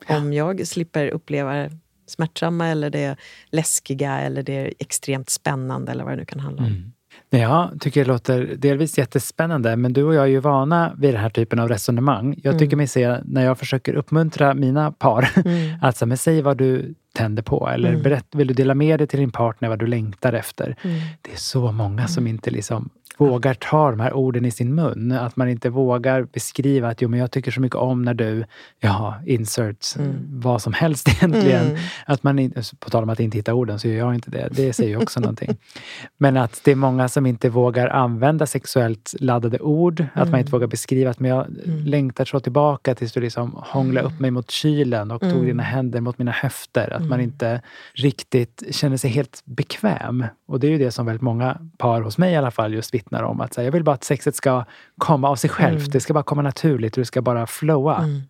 [0.08, 1.70] Om jag slipper uppleva
[2.06, 3.16] smärtsamma eller det
[3.50, 6.68] läskiga eller det extremt spännande eller vad det nu kan handla om.
[6.68, 6.92] Mm.
[7.38, 11.20] Jag tycker det låter delvis jättespännande, men du och jag är ju vana vid den
[11.20, 12.34] här typen av resonemang.
[12.42, 12.76] Jag tycker Mm.
[12.78, 15.78] mig se, när jag försöker uppmuntra mina par, Mm.
[15.82, 18.02] att så, men säg vad du tänder på eller Mm.
[18.02, 20.76] berätt, vill du dela med dig till din partner vad du längtar efter.
[20.82, 21.00] Mm.
[21.22, 25.12] Det är så många som inte liksom vågar ta de här orden i sin mun.
[25.12, 28.44] Att man inte vågar beskriva att jo, men jag tycker så mycket om när du,
[28.80, 30.14] ja, insert Mm.
[30.40, 31.66] vad som helst egentligen.
[31.66, 31.76] Mm.
[32.06, 34.48] Att man på tal om att inte hitta orden så gör jag inte det.
[34.52, 35.56] Det säger ju också någonting.
[36.18, 40.06] Men att det är många som inte vågar använda sexuellt laddade ord.
[40.14, 41.46] Att man inte vågar beskriva att men jag
[41.84, 45.46] längtar så tillbaka tills du liksom hånglade upp mig mot kylen och tog Mm.
[45.46, 46.92] dina händer mot mina höfter.
[46.92, 47.60] Att man inte
[47.94, 50.26] riktigt känner sig helt bekväm.
[50.46, 52.94] Och det är ju det som väldigt många par hos mig i alla fall just
[52.94, 53.40] vittnar om.
[53.40, 54.64] Att säga, jag vill bara att sexet ska
[54.98, 55.80] komma av sig självt.
[55.80, 55.90] Mm.
[55.90, 57.98] Det ska bara komma naturligt och det ska bara flowa.
[57.98, 58.22] Mm.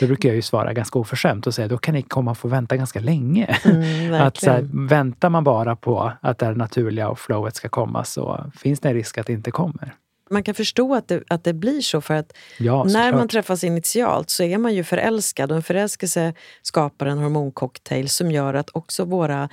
[0.00, 2.48] Då brukar jag ju svara ganska oförskämt och säga då kan ni komma och få
[2.48, 3.58] vänta ganska länge.
[3.64, 7.68] Mm, att så här, väntar man bara på att det här naturliga och flowet ska
[7.68, 9.94] komma så finns det en risk att det inte kommer.
[10.30, 13.64] Man kan förstå att det, att det blir så för att Ja, när man träffas
[13.64, 18.70] initialt så är man ju förälskad och en förälskelse skapar en hormoncocktail som gör att
[18.72, 19.48] också våra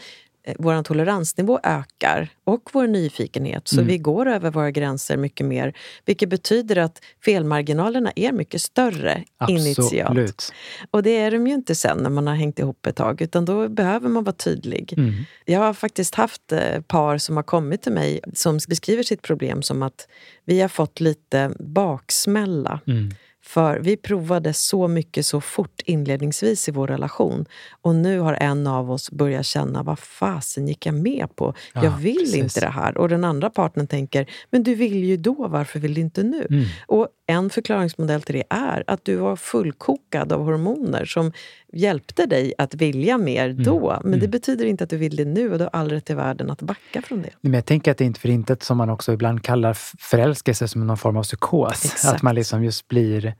[0.59, 3.67] vår toleransnivå ökar och vår nyfikenhet.
[3.67, 3.87] Så Mm.
[3.87, 5.73] vi går över våra gränser mycket mer.
[6.05, 10.09] Vilket betyder att felmarginalerna är mycket större initialt.
[10.09, 10.51] Absolut.
[10.91, 13.21] Och det är de ju inte sen när man har hängt ihop ett tag.
[13.21, 14.93] Utan då behöver man vara tydlig.
[14.97, 15.13] Mm.
[15.45, 19.61] Jag har faktiskt haft eh, par som har kommit till mig som beskriver sitt problem
[19.61, 20.07] som att
[20.45, 22.79] vi har fått lite baksmälla.
[22.87, 23.09] Mm.
[23.45, 27.45] För vi provade så mycket så fort inledningsvis i vår relation.
[27.81, 31.53] Och nu har en av oss börjat känna, vad fasen gick jag med på?
[31.73, 32.35] Ja, jag vill precis.
[32.35, 32.97] inte det här.
[32.97, 36.47] Och den andra partnern tänker, men du vill ju då, varför vill du inte nu?
[36.49, 36.65] Mm.
[36.87, 41.31] Och en förklaringsmodell till det är att du var fullkokad av hormoner som
[41.73, 43.63] hjälpte dig att vilja mer Mm.
[43.63, 43.99] då.
[44.03, 46.13] Men det betyder inte att du vill det nu och du har all rätt i
[46.13, 47.29] världen att backa från det.
[47.41, 50.67] Men jag tänker att det är inte för intet som man också ibland kallar förälskelse
[50.67, 51.85] som någon form av psykos.
[51.85, 52.15] Exakt.
[52.15, 53.35] Att man liksom just blir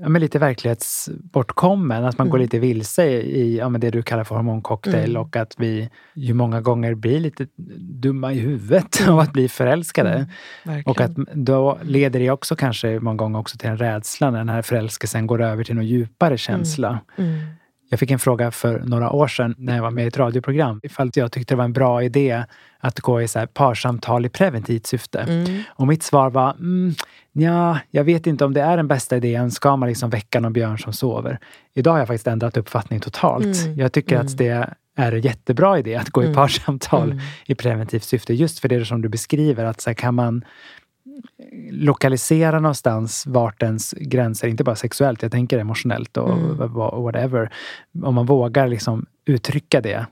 [0.00, 2.04] ja, men lite verklighetsbortkommen.
[2.04, 2.44] Att man går Mm.
[2.44, 5.22] lite vilse i ja, men det du kallar för hormoncocktail Mm.
[5.22, 7.46] och att vi ju många gånger blir lite
[7.78, 10.26] dumma i huvudet av att bli förälskade.
[10.66, 10.82] Mm.
[10.86, 14.48] Och att då leder det också kanske många gånger också till en rädsla när den
[14.48, 16.98] här förälskelsen går över till någon djupare känsla.
[17.92, 20.80] Jag fick en fråga för några år sedan när jag var med i ett radioprogram
[20.82, 22.44] ifall jag tyckte det var en bra idé
[22.78, 25.18] att gå i så här parsamtal i preventivt syfte.
[25.18, 25.62] Mm.
[25.68, 26.94] Och mitt svar var, mm,
[27.32, 29.50] ja, jag vet inte om det är den bästa idén.
[29.50, 31.38] Ska man liksom väcka någon björn som sover?
[31.74, 33.64] Idag har jag faktiskt ändrat uppfattning totalt.
[33.64, 33.78] Mm.
[33.78, 34.26] Jag tycker Mm.
[34.26, 36.34] att det är en jättebra idé att gå i Mm.
[36.36, 37.24] parsamtal Mm.
[37.46, 38.34] i preventivt syfte.
[38.34, 40.44] Just för det som du beskriver, att så här, kan man
[41.70, 46.72] lokalisera någonstans vart ens gränser, inte bara sexuellt, jag tänker emotionellt och Mm.
[46.74, 47.52] whatever.
[48.02, 50.06] Om man vågar liksom uttrycka det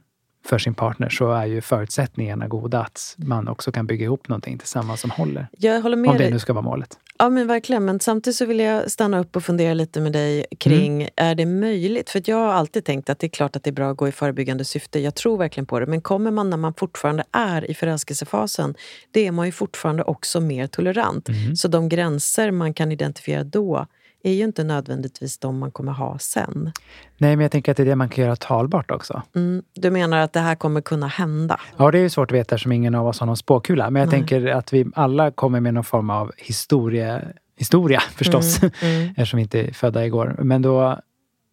[0.46, 4.58] för sin partner så är ju förutsättningarna goda att man också kan bygga ihop någonting
[4.58, 5.48] tillsammans som håller.
[5.58, 6.32] Jag håller med Om det dig.
[6.32, 6.98] nu ska vara målet.
[7.20, 10.46] Ja men verkligen, men samtidigt så vill jag stanna upp och fundera lite med dig
[10.58, 11.08] kring, Mm.
[11.16, 12.10] är det möjligt?
[12.10, 14.08] För jag har alltid tänkt att det är klart att det är bra att gå
[14.08, 15.86] i förebyggande syfte, jag tror verkligen på det.
[15.86, 18.74] Men kommer man när man fortfarande är i förälskelsefasen,
[19.10, 21.28] det är man ju fortfarande också mer tolerant.
[21.28, 21.56] Mm.
[21.56, 23.86] Så de gränser man kan identifiera då
[24.22, 26.72] är ju inte nödvändigtvis de man kommer ha sen.
[27.18, 29.22] Nej, men jag tänker att det är det man kan göra talbart också.
[29.34, 29.62] Mm.
[29.74, 31.60] Du menar att det här kommer kunna hända?
[31.76, 33.90] Ja, det är ju svårt att veta eftersom ingen av oss har någon spåkula.
[33.90, 34.18] Men jag Nej.
[34.18, 37.22] tänker att vi alla kommer med någon form av historia,
[37.56, 38.62] historia förstås.
[38.62, 39.08] Mm, mm.
[39.16, 40.36] eftersom vi inte är födda igår.
[40.38, 40.98] Men då,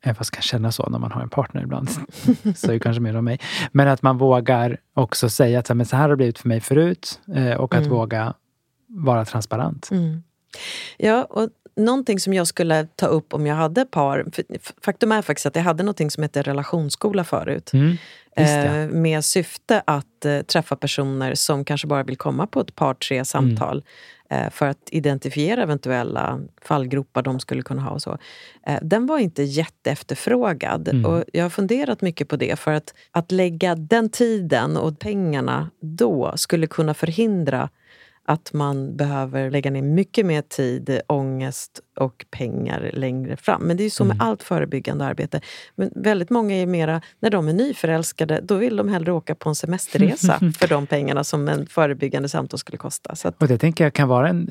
[0.04, 1.90] även fast kan kännas så när man har en partner ibland,
[2.56, 3.40] så är det kanske mer om mig.
[3.72, 6.62] Men att man vågar också säga att men så här har det blivit för mig
[6.62, 7.20] förut.
[7.36, 7.90] eh, Och att Mm.
[7.92, 8.34] våga
[8.88, 9.90] vara transparent.
[9.92, 10.24] Mm.
[10.98, 14.26] Ja, och någonting som jag skulle ta upp om jag hade par...
[14.82, 17.72] Faktum är faktiskt att jag hade någonting som heter relationsskola förut.
[17.74, 17.98] Mm,
[18.36, 22.94] eh, med syfte att eh, träffa personer som kanske bara vill komma på ett par,
[22.94, 23.78] tre samtal.
[23.78, 23.84] Mm
[24.30, 27.92] Eh, för att identifiera eventuella fallgropar de skulle kunna ha.
[27.92, 28.18] och så.
[28.68, 30.88] Eh, den var inte jätteefterfrågad.
[30.88, 31.06] Mm.
[31.06, 32.60] Och jag har funderat mycket på det.
[32.60, 37.70] För att, att lägga den tiden och pengarna då skulle kunna förhindra
[38.26, 43.62] att man behöver lägga ner mycket mer tid, ångest och pengar längre fram.
[43.62, 44.28] Men det är ju så med mm.
[44.28, 45.42] allt förebyggande arbete.
[45.76, 49.50] Men väldigt många är mera, när de är nyförälskade, då vill de hellre åka på
[49.50, 53.16] en semesterresa för de pengarna som en förebyggande samtal skulle kosta.
[53.16, 53.42] Så att...
[53.42, 54.50] Och det tänker jag kan vara en,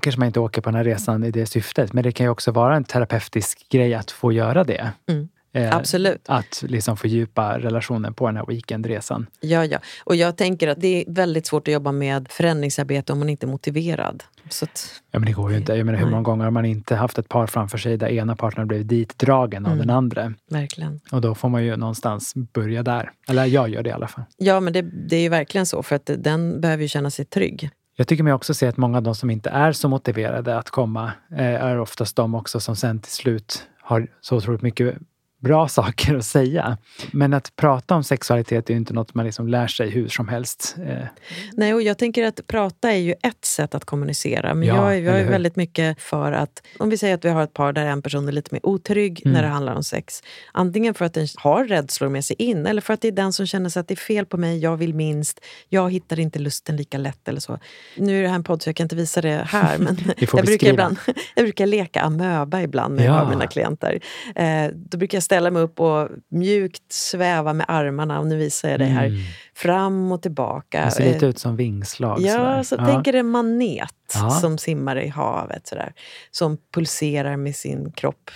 [0.00, 2.30] kanske man inte åker på den här resan i det syftet, men det kan ju
[2.30, 4.92] också vara en terapeutisk grej att få göra det.
[5.08, 5.28] Mm.
[5.52, 6.22] Eh, Absolut.
[6.26, 9.26] Att liksom fördjupa relationen på den här weekendresan.
[9.40, 9.78] Ja, ja.
[10.04, 13.46] Och jag tänker att det är väldigt svårt att jobba med förändringsarbete om man inte
[13.46, 14.24] är motiverad.
[14.50, 15.74] Så att, ja, men det går ju inte.
[15.74, 18.36] Jag menar, hur många gånger har man inte haft ett par framför sig där ena
[18.36, 19.86] partnern blev ditdragen av mm.
[19.86, 20.32] den andra?
[20.50, 21.00] Verkligen.
[21.12, 23.10] Och då får man ju någonstans börja där.
[23.28, 24.24] Eller jag gör det i alla fall.
[24.36, 25.82] Ja, men det, det är ju verkligen så.
[25.82, 27.70] För att den behöver ju känna sig trygg.
[27.96, 30.70] Jag tycker mig också se att många av de som inte är så motiverade att
[30.70, 34.94] komma eh, är oftast de också som sen till slut har så otroligt mycket
[35.38, 36.78] bra saker att säga.
[37.12, 40.28] Men att prata om sexualitet är ju inte något man liksom lär sig hur som
[40.28, 40.76] helst.
[40.86, 41.04] Eh.
[41.52, 44.54] Nej, och jag tänker att prata är ju ett sätt att kommunicera.
[44.54, 47.42] Men ja, jag, jag är väldigt mycket för att, om vi säger att vi har
[47.42, 49.34] ett par där en person är lite mer otrygg mm.
[49.34, 50.22] när det handlar om sex.
[50.52, 53.32] Antingen för att den har rädslor med sig in eller för att det är den
[53.32, 56.38] som känner sig att det är fel på mig, jag vill minst, jag hittar inte
[56.38, 57.58] lusten lika lätt eller så.
[57.96, 59.98] Nu är det här en podd så jag kan inte visa det här men
[60.32, 60.96] jag, brukar ibland,
[61.34, 64.00] jag brukar leka amöba ibland när jag har mina klienter.
[64.34, 68.20] Eh, då brukar jag ställa mig upp och mjukt sväva med armarna.
[68.20, 69.06] Och nu visar jag dig här.
[69.06, 69.20] Mm.
[69.58, 70.84] Fram och tillbaka.
[70.84, 72.20] Det ser lite ut som vingslag.
[72.20, 72.86] Ja, så ja.
[72.86, 74.30] tänk er en manet ja.
[74.30, 75.66] som simmar i havet.
[75.66, 75.92] Sådär,
[76.30, 78.30] som pulserar med sin kropp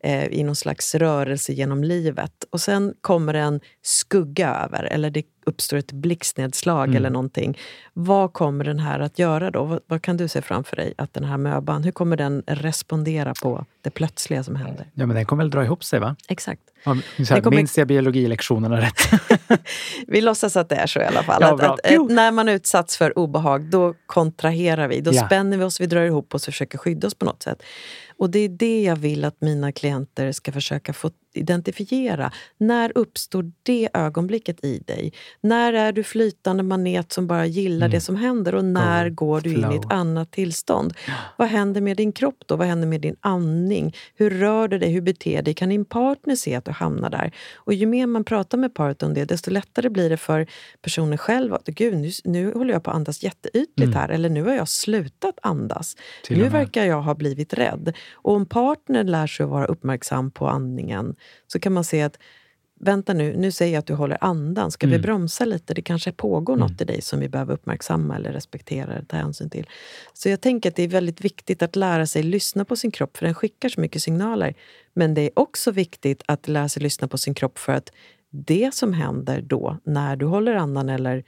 [0.00, 2.32] eh, i någon slags rörelse genom livet.
[2.50, 6.96] Och sen kommer en skugga över, eller det uppstår ett blixtnedslag mm.
[6.96, 7.58] eller någonting.
[7.92, 9.64] Vad kommer den här att göra då?
[9.64, 13.34] Vad, vad, kan du se framför dig att den här möban, hur kommer den respondera
[13.42, 14.90] på det plötsliga som händer?
[14.94, 16.16] Ja, men den kommer väl dra ihop sig, va?
[16.28, 16.62] Exakt.
[16.84, 17.56] Här, kommer...
[17.56, 19.00] Minns jag biologilektionerna rätt?
[20.06, 21.38] vi låtsas att det är så i alla fall.
[21.40, 25.00] Ja, att, att, att, när man utsatts för obehag, då kontraherar vi.
[25.00, 25.26] Då ja.
[25.26, 27.62] spänner vi oss, vi drar ihop oss och försöker skydda oss på något sätt.
[28.18, 32.32] Och det är det jag vill att mina klienter ska försöka få identifiera.
[32.58, 35.12] När uppstår det ögonblicket i dig?
[35.40, 37.90] När är du flytande manet som bara gillar mm.
[37.90, 39.64] det som händer och när Go, går du flow.
[39.64, 40.94] in i ett annat tillstånd?
[41.36, 42.56] Vad händer med din kropp då?
[42.56, 43.94] Vad händer med din andning?
[44.14, 44.90] Hur rör du dig?
[44.90, 45.54] Hur beter dig?
[45.54, 47.32] Kan din partner se att du hamnar där?
[47.54, 50.46] Och ju mer man pratar med paret om det, desto lättare blir det för
[50.82, 53.92] personen själv att Gud, nu, nu håller jag på att andas jätteytligt mm.
[53.92, 54.08] här.
[54.08, 55.96] Eller nu har jag slutat andas.
[56.30, 57.92] Nu verkar jag ha blivit rädd.
[58.12, 61.14] Och om partnern lär sig att vara uppmärksam på andningen
[61.46, 62.18] så kan man se att
[62.80, 64.70] vänta nu, nu säger jag att du håller andan.
[64.70, 64.96] Ska mm.
[64.96, 65.74] vi bromsa lite?
[65.74, 66.68] Det kanske pågår mm.
[66.68, 69.66] något i dig som vi behöver uppmärksamma eller respektera eller ta hänsyn till.
[70.12, 73.16] Så jag tänker att det är väldigt viktigt att lära sig lyssna på sin kropp,
[73.16, 74.54] för den skickar så mycket signaler.
[74.94, 77.92] Men det är också viktigt att lära sig lyssna på sin kropp för att
[78.30, 81.24] det som händer då, när du håller andan eller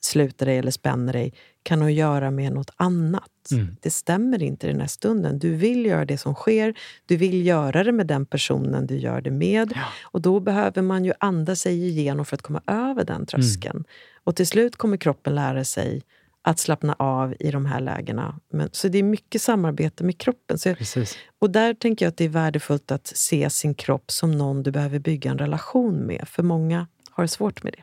[0.00, 1.34] sluter dig eller spänner dig,
[1.68, 3.30] kan ha att göra med något annat.
[3.52, 3.76] Mm.
[3.80, 5.38] Det stämmer inte i den här stunden.
[5.38, 6.74] Du vill göra det som sker,
[7.06, 9.72] du vill göra det med den personen du gör det med.
[9.74, 9.84] Ja.
[10.02, 13.76] Och då behöver man ju andas sig igenom för att komma över den tröskeln.
[13.76, 13.84] Mm.
[14.24, 16.02] Och till slut kommer kroppen lära sig
[16.42, 18.40] att slappna av i de här lägena.
[18.52, 20.58] Men, så det är mycket samarbete med kroppen.
[20.58, 20.74] Så,
[21.38, 24.70] och där tänker jag att det är värdefullt att se sin kropp som någon du
[24.70, 26.28] behöver bygga en relation med.
[26.28, 27.82] För många har svårt med det.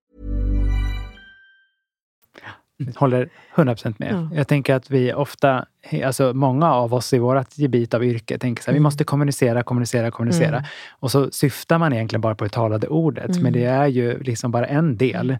[2.95, 4.13] Håller 100% med.
[4.13, 4.35] Ja.
[4.37, 5.65] Jag tänker att vi ofta,
[6.05, 8.83] alltså många av oss i vårt gebit av yrke tänker så här, vi Mm.
[8.83, 10.47] måste kommunicera, kommunicera, kommunicera.
[10.57, 10.63] Mm.
[10.91, 13.43] Och så syftar man egentligen bara på det talade ordet, Mm.
[13.43, 15.37] men det är ju liksom bara en del.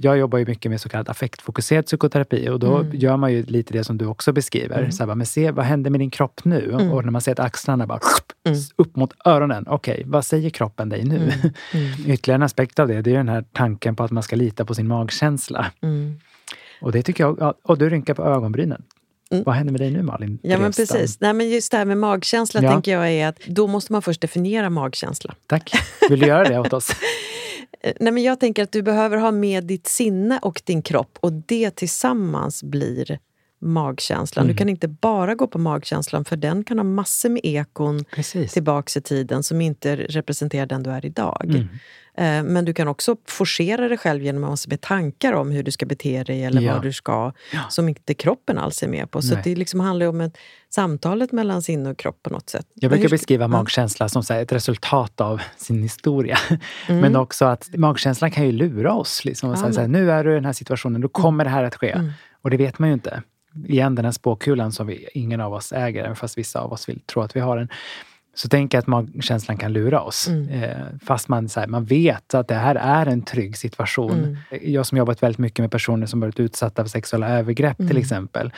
[0.00, 2.90] Jag jobbar ju mycket med så kallad affektfokuserad psykoterapi och då Mm.
[2.96, 4.78] gör man ju lite det som du också beskriver.
[4.78, 4.92] Mm.
[4.92, 6.70] Så här, men se, vad händer med din kropp nu?
[6.72, 6.92] Mm.
[6.92, 8.00] Och när man ser att axlarna bara
[8.46, 8.58] Mm.
[8.76, 9.64] upp mot öronen.
[9.68, 11.16] Okej, vad säger kroppen dig nu?
[11.16, 11.30] Mm.
[11.74, 11.92] Mm.
[12.12, 14.36] Ytterligare en aspekt av det, det är ju den här tanken på att man ska
[14.36, 15.66] lita på sin magkänsla.
[16.80, 18.82] Och det tycker jag, ja, och du rynkar på ögonbrynen.
[19.30, 19.44] Mm.
[19.44, 20.38] Vad händer med dig nu Malin?
[20.42, 21.20] Ja, men precis.
[21.20, 22.72] Nej, men just det här med magkänsla Ja.
[22.72, 25.34] tänker jag är att då måste man först definiera magkänsla.
[25.46, 25.72] Tack.
[26.10, 26.90] Vill du göra det åt oss?
[28.00, 31.32] Nej, men jag tänker att du behöver ha med ditt sinne och din kropp och
[31.32, 33.18] det tillsammans blir
[33.60, 34.44] magkänslan.
[34.44, 34.54] Mm.
[34.54, 38.52] Du kan inte bara gå på magkänslan för den kan ha massor med ekon Precis.
[38.52, 41.44] tillbaks i tiden som inte representerar den du är idag.
[41.44, 41.68] Mm.
[42.18, 45.70] Eh, Men du kan också forcera dig själv genom massor med tankar om hur du
[45.70, 46.72] ska bete dig eller Ja.
[46.72, 47.60] vad du ska, Ja.
[47.68, 49.22] som inte kroppen alls är med på.
[49.22, 50.36] Så det liksom handlar om ett
[50.68, 52.66] samtalet mellan sinne och kropp på något sätt.
[52.74, 56.38] Jag brukar beskriva magkänsla som ett resultat av sin historia.
[56.88, 57.00] Mm.
[57.00, 59.24] Men också att magkänslan kan ju lura oss.
[59.24, 61.64] Liksom, och Ja, säga nu är du i den här situationen, då kommer det här
[61.64, 61.90] att ske.
[61.92, 62.12] Mm.
[62.42, 63.22] Och det vet man ju inte.
[63.64, 66.88] Igen, den här spåkulan som vi, ingen av oss äger, även fast vissa av oss
[66.88, 67.68] vill tro att vi har den.
[68.34, 70.28] Så tänk att magkänslan kan lura oss.
[70.28, 70.48] Mm.
[70.62, 74.12] Eh, fast man, så här, man vet att det här är en trygg situation.
[74.12, 74.36] Mm.
[74.72, 77.96] Jag som jobbat väldigt mycket med personer som varit utsatta för sexuella övergrepp till Mm.
[77.96, 78.52] exempel.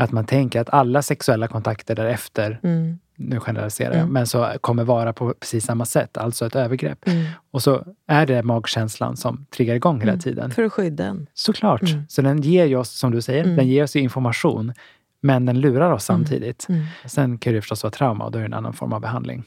[0.00, 2.98] Att man tänker att alla sexuella kontakter därefter Mm.
[3.16, 4.12] nu generaliserar jag, Mm.
[4.12, 7.08] men så kommer vara på precis samma sätt, alltså ett övergrepp.
[7.08, 7.24] Mm.
[7.50, 10.20] Och så är det magkänslan som triggar igång hela Mm.
[10.20, 10.50] tiden.
[10.50, 11.26] För att skydda en.
[11.34, 11.82] Såklart.
[11.82, 12.02] Mm.
[12.08, 13.56] Så den ger ju oss, som du säger, Mm.
[13.56, 14.72] den ger oss information,
[15.20, 16.66] men den lurar oss samtidigt.
[17.06, 19.44] Sen kan det förstås vara trauma och då är det en annan form av behandling.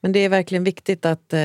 [0.00, 1.32] Men det är verkligen viktigt att...
[1.32, 1.38] eh,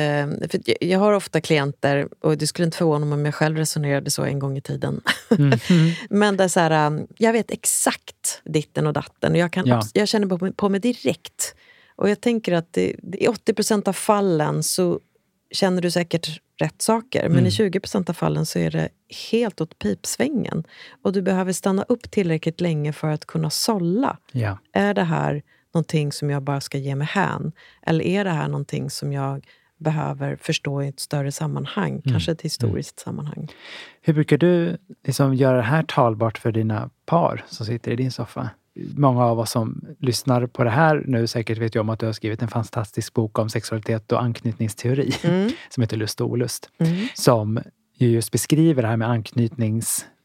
[0.50, 4.12] För jag- har ofta klienter, och det skulle inte förvåna mig om jag själv resonerade
[4.12, 5.02] så en gång i tiden.
[5.38, 5.60] Mm.
[6.10, 9.32] Men det är så här, um, jag vet exakt ditten och datten.
[9.32, 9.82] Och jag, kan, Ja.
[9.94, 11.56] jag känner på mig, på mig direkt.
[11.96, 15.00] Och jag tänker att det, i 80% av fallen så
[15.52, 17.22] känner du säkert rätt saker.
[17.30, 17.46] Men Mm.
[17.46, 18.90] i 20% av fallen så är det
[19.32, 20.64] helt åt pipsvängen.
[21.04, 24.18] Och du behöver stanna upp tillräckligt länge för att kunna sålla.
[24.32, 24.58] Ja.
[24.74, 25.42] Är det här
[25.74, 27.52] någonting som jag bara ska ge mig hän?
[27.82, 29.46] Eller är det här någonting som jag
[29.78, 32.02] behöver förstå i ett större sammanhang?
[32.02, 33.48] Kanske ett historiskt sammanhang.
[34.02, 38.12] Hur brukar du liksom göra det här talbart för dina par som sitter i din
[38.12, 38.50] soffa?
[38.96, 42.06] Många av oss som lyssnar på det här nu säkert vet ju om att du
[42.06, 45.12] har skrivit en fantastisk bok om sexualitet och anknytningsteori
[45.70, 46.70] som heter Lust och olust.
[46.78, 47.08] Mm.
[47.14, 47.60] Som
[47.98, 49.10] ju just beskriver det här med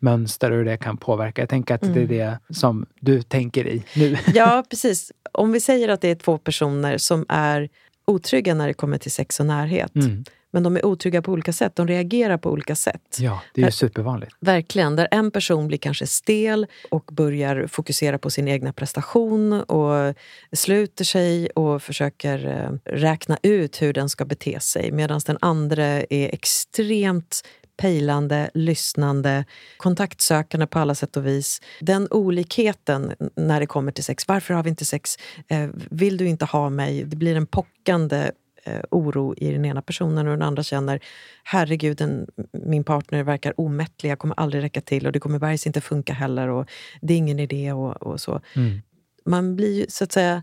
[0.02, 1.42] anknytningsmönster och hur det kan påverka.
[1.42, 2.08] Jag tänker att det är Mm.
[2.48, 4.16] det som du tänker i nu.
[4.34, 5.12] Ja, precis.
[5.32, 7.68] Om vi säger att det är två personer som är
[8.06, 9.94] otrygga när det kommer till sex och närhet.
[9.94, 10.24] Mm.
[10.50, 11.76] Men de är otrygga på olika sätt.
[11.76, 13.18] De reagerar på olika sätt.
[13.20, 14.32] Ja, det är ju supervanligt.
[14.40, 14.96] Verkligen.
[14.96, 20.14] Där en person blir kanske stel och börjar fokusera på sin egna prestation och
[20.52, 24.92] sluter sig och försöker eh, räkna ut hur den ska bete sig.
[24.92, 27.42] Medan den andra är extremt
[27.78, 29.44] pejlande, lyssnande,
[29.76, 31.62] kontaktsökande på alla sätt och vis.
[31.80, 34.28] Den olikheten när det kommer till sex.
[34.28, 35.16] Varför har vi inte sex?
[35.48, 37.04] Eh, vill du inte ha mig?
[37.04, 38.30] Det blir en pockande
[38.64, 41.00] eh, oro i den ena personen och den andra känner
[41.44, 45.66] herregud, den, min partner verkar omättlig, jag kommer aldrig räcka till och det kommer bergs
[45.66, 48.40] inte funka heller och det är ingen idé och, och så.
[48.56, 48.80] Mm.
[49.24, 50.42] Man blir så att säga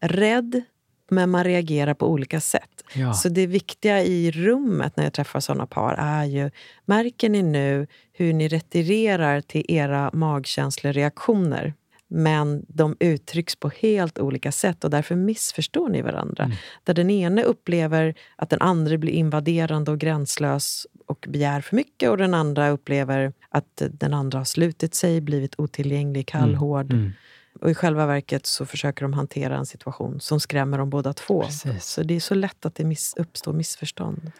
[0.00, 0.62] rädd
[1.10, 2.84] men man reagerar på olika sätt.
[2.94, 3.12] Ja.
[3.12, 6.50] Så det viktiga i rummet när jag träffar såna par är ju,
[6.84, 11.74] märker ni nu hur ni retirerar till era magkänsloreaktioner?
[12.10, 16.44] Men de uttrycks på helt olika sätt och därför missförstår ni varandra.
[16.44, 16.56] Mm.
[16.84, 22.10] Där den ene upplever att den andra blir invaderande och gränslös och begär för mycket
[22.10, 26.92] och den andra upplever att den andra har slutit sig, blivit otillgänglig, kall, hård.
[26.92, 27.12] Mm.
[27.60, 31.42] Och i själva verket så försöker de hantera en situation som skrämmer dem båda två.
[31.42, 31.84] Precis.
[31.84, 34.32] Så det är så lätt att det miss, uppstår missförstånd.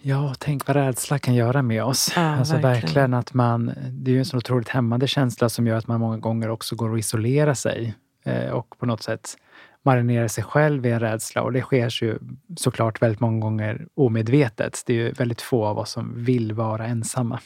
[0.00, 2.12] Ja, tänk vad rädsla kan göra med oss.
[2.16, 2.82] Ja, alltså verkligen.
[2.82, 3.14] verkligen.
[3.14, 6.18] att man, det är ju en så otroligt hämmande känsla som gör att man många
[6.18, 7.94] gånger också går och isolerar sig
[8.24, 9.36] eh, och på något sätt
[9.82, 11.42] marinerar sig själv i en rädsla.
[11.42, 12.18] Och det sker ju
[12.56, 14.82] såklart väldigt många gånger omedvetet.
[14.86, 17.40] Det är ju väldigt få av oss som vill vara ensamma.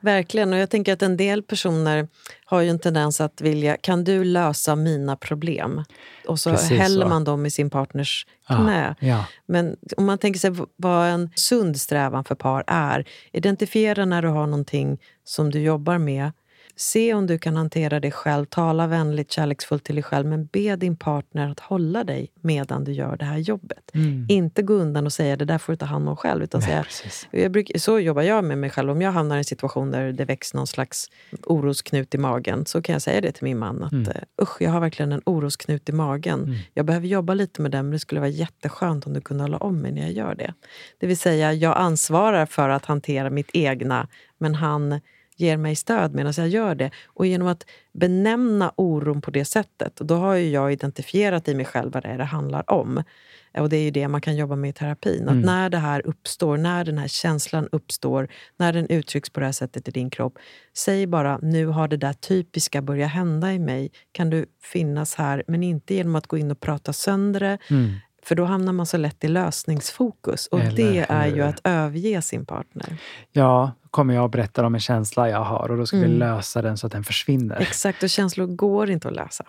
[0.00, 0.52] Verkligen.
[0.52, 2.08] Och jag tänker att en del personer
[2.44, 5.84] har ju en tendens att vilja, kan du lösa mina problem?
[6.28, 7.08] Och så Precis häller så.
[7.08, 8.94] man dem i sin partners knä.
[9.00, 9.24] ja.
[9.46, 13.04] Men om man tänker sig vad en sund strävan för par är.
[13.32, 16.32] Identifiera när du har någonting som du jobbar med.
[16.76, 18.44] Se om du kan hantera det själv.
[18.44, 20.26] Tala vänligt, kärleksfullt till dig själv.
[20.26, 23.90] Men be din partner att hålla dig medan du gör det här jobbet.
[24.28, 26.42] Inte gå undan och säga det där får du ta hand om själv.
[26.42, 27.28] Utan Nej, säga, precis.
[27.30, 28.90] jag brukar, så jobbar jag med mig själv.
[28.90, 31.10] Om jag hamnar i en situation där det väcks någon slags
[31.46, 33.82] orosknut i magen så kan jag säga det till min man.
[33.82, 34.08] att Mm.
[34.08, 36.58] eh, Usch, jag har verkligen en orosknut i magen.
[36.74, 39.56] Jag behöver jobba lite med den men det skulle vara jätteskönt om du kunde hålla
[39.56, 40.54] om mig när jag gör det.
[40.98, 44.08] Det vill säga, jag ansvarar för att hantera mitt egna
[44.38, 45.00] men han
[45.36, 46.90] ger mig stöd medan jag gör det.
[47.06, 51.64] Och genom att benämna oron på det sättet, och då har jag identifierat i mig
[51.64, 53.02] själv vad det är det handlar om.
[53.58, 55.28] Och det är ju det man kan jobba med i terapin.
[55.28, 59.46] Att när det här uppstår, när den här känslan uppstår, när den uttrycks på det
[59.46, 60.38] här sättet i din kropp.
[60.76, 63.90] Säg bara, nu har det där typiska börjat hända i mig.
[64.12, 65.42] Kan du finnas här?
[65.46, 67.58] Men inte genom att gå in och prata sönder det.
[68.24, 70.46] För då hamnar man så lätt i lösningsfokus.
[70.46, 72.96] Och Eller det är ju att överge sin partner.
[73.32, 76.18] Ja, kommer jag och berättar om en känsla jag har och då ska vi Mm.
[76.18, 77.60] lösa den så att den försvinner.
[77.60, 79.44] Exakt, och känslor går inte att lösa.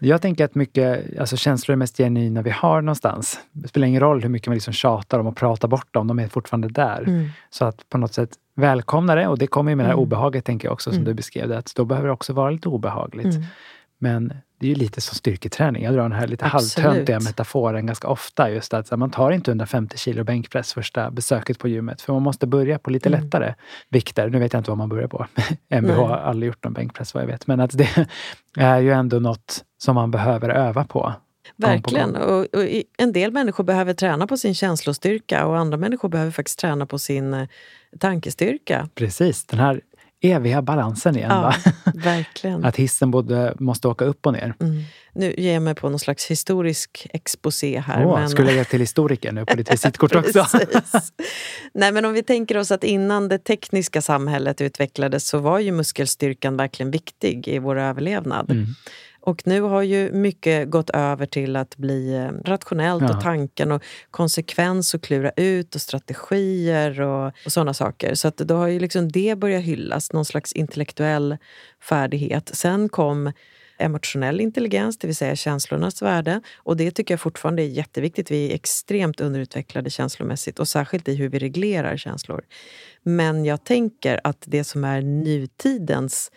[0.00, 3.40] Jag tänker att mycket, alltså känslor är mest genuina vi har någonstans.
[3.52, 6.18] Det spelar ingen roll hur mycket man liksom tjatar om och pratar bort dem, de
[6.18, 7.02] är fortfarande där.
[7.02, 7.28] Mm.
[7.50, 10.02] Så att på något sätt välkomna det och det kommer ju med det här Mm.
[10.02, 11.04] obehaget, tänker jag också, som Mm.
[11.04, 13.34] du beskrev det, att då behöver det också vara lite obehagligt.
[13.98, 15.84] Men det är ju lite som styrketräning.
[15.84, 16.86] Jag drar den här lite Absolut.
[16.86, 18.50] halvtöntiga metaforen ganska ofta.
[18.50, 22.00] Just att man tar inte 150 kilo bänkpress första besöket på gymmet.
[22.02, 23.20] För man måste börja på lite Mm.
[23.24, 23.54] lättare
[23.88, 24.28] vikter.
[24.30, 25.26] Nu vet jag inte vad man börjar på.
[25.68, 27.46] MBH har aldrig gjort någon bänkpress vad jag vet.
[27.46, 28.06] Men att det
[28.56, 31.12] är ju ändå något som man behöver öva på.
[31.56, 32.16] Verkligen.
[32.16, 32.64] Och, och
[32.98, 36.98] en del människor behöver träna på sin känslostyrka och andra människor behöver faktiskt träna på
[36.98, 37.48] sin eh,
[38.00, 38.88] tankestyrka.
[38.94, 39.80] Precis, den här
[40.20, 41.30] eviga balansen igen.
[41.30, 41.54] Ja,
[41.94, 42.64] verkligen.
[42.64, 44.54] Att hissen både måste åka upp och ner.
[44.60, 44.82] Mm.
[45.12, 48.06] Nu ger jag mig på någon slags historisk exposé här.
[48.06, 48.28] Åh, men...
[48.28, 50.46] Skulle lägga till historiker nu på ditt visitkort också.
[51.74, 55.72] Nej, men om vi tänker oss att innan det tekniska samhället utvecklades så var ju
[55.72, 58.50] muskelstyrkan verkligen viktig i vår överlevnad.
[58.50, 58.66] Mm.
[59.26, 63.16] Och nu har ju mycket gått över till att bli eh, rationellt Ja.
[63.16, 68.14] och tanken och konsekvens och klura ut och strategier och, och sådana saker.
[68.14, 71.36] Så att då har ju liksom det börjat hyllas, någon slags intellektuell
[71.82, 72.50] färdighet.
[72.54, 73.32] Sen kom
[73.78, 76.40] emotionell intelligens, det vill säga känslornas värde.
[76.56, 78.30] Och det tycker jag fortfarande är jätteviktigt.
[78.30, 82.42] Vi är extremt underutvecklade känslomässigt och särskilt i hur vi reglerar känslor.
[83.02, 86.30] Men jag tänker att det som är nutidens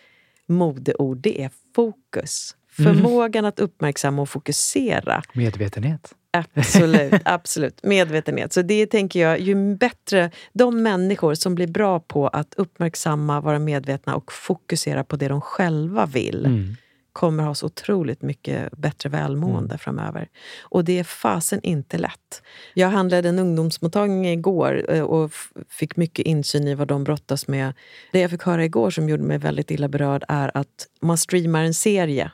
[0.46, 2.56] modeord, det är fokus.
[2.72, 5.22] Förmågan att uppmärksamma och fokusera.
[5.32, 6.14] Medvetenhet.
[6.32, 7.80] Absolut, absolut.
[7.82, 8.52] Medvetenhet.
[8.52, 13.58] Så det tänker jag, ju bättre de människor som blir bra på att uppmärksamma, vara
[13.58, 16.76] medvetna och fokusera på det de själva vill Mm.
[17.12, 20.28] kommer ha så otroligt mycket bättre välmående framöver.
[20.62, 22.42] Och det är fasen inte lätt.
[22.74, 25.32] Jag handlade en ungdomsmottagning igår eh, och
[25.68, 27.72] fick mycket insyn i vad de brottas med.
[28.12, 31.64] Det jag fick höra igår som gjorde mig väldigt illa berörd är att man streamar
[31.64, 32.30] en serie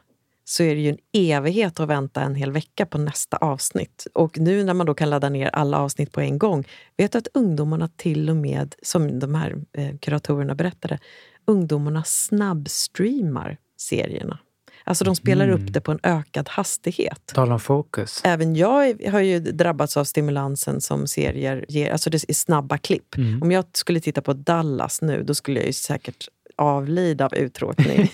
[0.49, 4.07] så är det ju en evighet att vänta en hel vecka på nästa avsnitt.
[4.13, 6.65] Och nu när man då kan ladda ner alla avsnitt på en gång,
[6.97, 10.99] vet du att ungdomarna till och med, som de här eh, kuratorerna berättade,
[11.47, 14.39] ungdomarna snabbstreamar serierna.
[14.85, 17.27] Alltså de spelar upp det på en ökad hastighet.
[17.27, 18.21] Tala om fokus.
[18.25, 21.91] Även jag har ju drabbats av stimulansen som serier ger.
[21.93, 23.17] Alltså det är snabba klipp.
[23.17, 23.43] Mm.
[23.43, 28.07] Om jag skulle titta på Dallas nu, då skulle jag ju säkert avlida av uttråkning.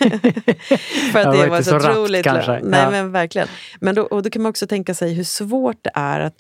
[1.12, 2.52] För Det att var det var så så rappt otroligt kanske.
[2.52, 2.64] långt.
[2.64, 2.90] Nej Ja.
[2.90, 3.48] men verkligen.
[3.80, 6.34] Men då, och då kan man också tänka sig hur svårt det är att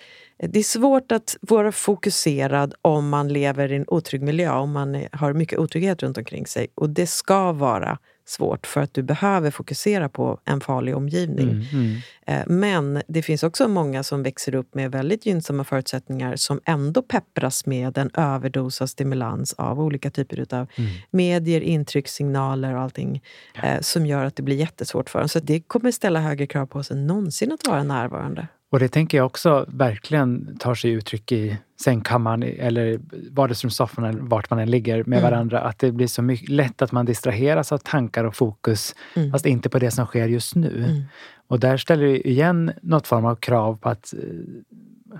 [0.48, 5.04] det är svårt att vara fokuserad om man lever i en otrygg miljö, om man
[5.12, 6.66] har mycket otrygghet runt omkring sig.
[6.74, 7.98] Och det ska vara
[8.32, 11.48] svårt för att du behöver fokusera på en farlig omgivning.
[11.50, 11.96] Mm, mm.
[12.26, 17.02] Eh, Men det finns också många som växer upp med väldigt gynnsamma förutsättningar som ändå
[17.02, 20.90] peppras med en överdos av stimulans av olika typer av Mm.
[21.10, 23.22] medier, intryck, signaler och allting
[23.62, 25.28] eh, som gör att det blir jättesvårt för dem.
[25.28, 28.46] Så det kommer ställa högre krav på oss än någonsin att vara närvarande.
[28.72, 33.00] Och det tänker jag också verkligen tar sig uttryck i sängkammaren eller
[33.30, 35.30] vardagsrumssoffan eller vart man än ligger med Mm.
[35.30, 35.60] varandra.
[35.60, 39.30] Att det blir så mycket, lätt att man distraheras av tankar och fokus Mm.
[39.32, 40.84] fast inte på det som sker just nu.
[40.88, 41.02] Mm.
[41.48, 44.20] Och där ställer det igen något form av krav på att eh,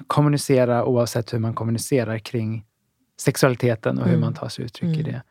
[0.07, 2.65] kommunicera oavsett hur man kommunicerar kring
[3.21, 4.21] sexualiteten och hur Mm.
[4.21, 5.13] man tar sig uttryck i Mm.
[5.13, 5.23] det.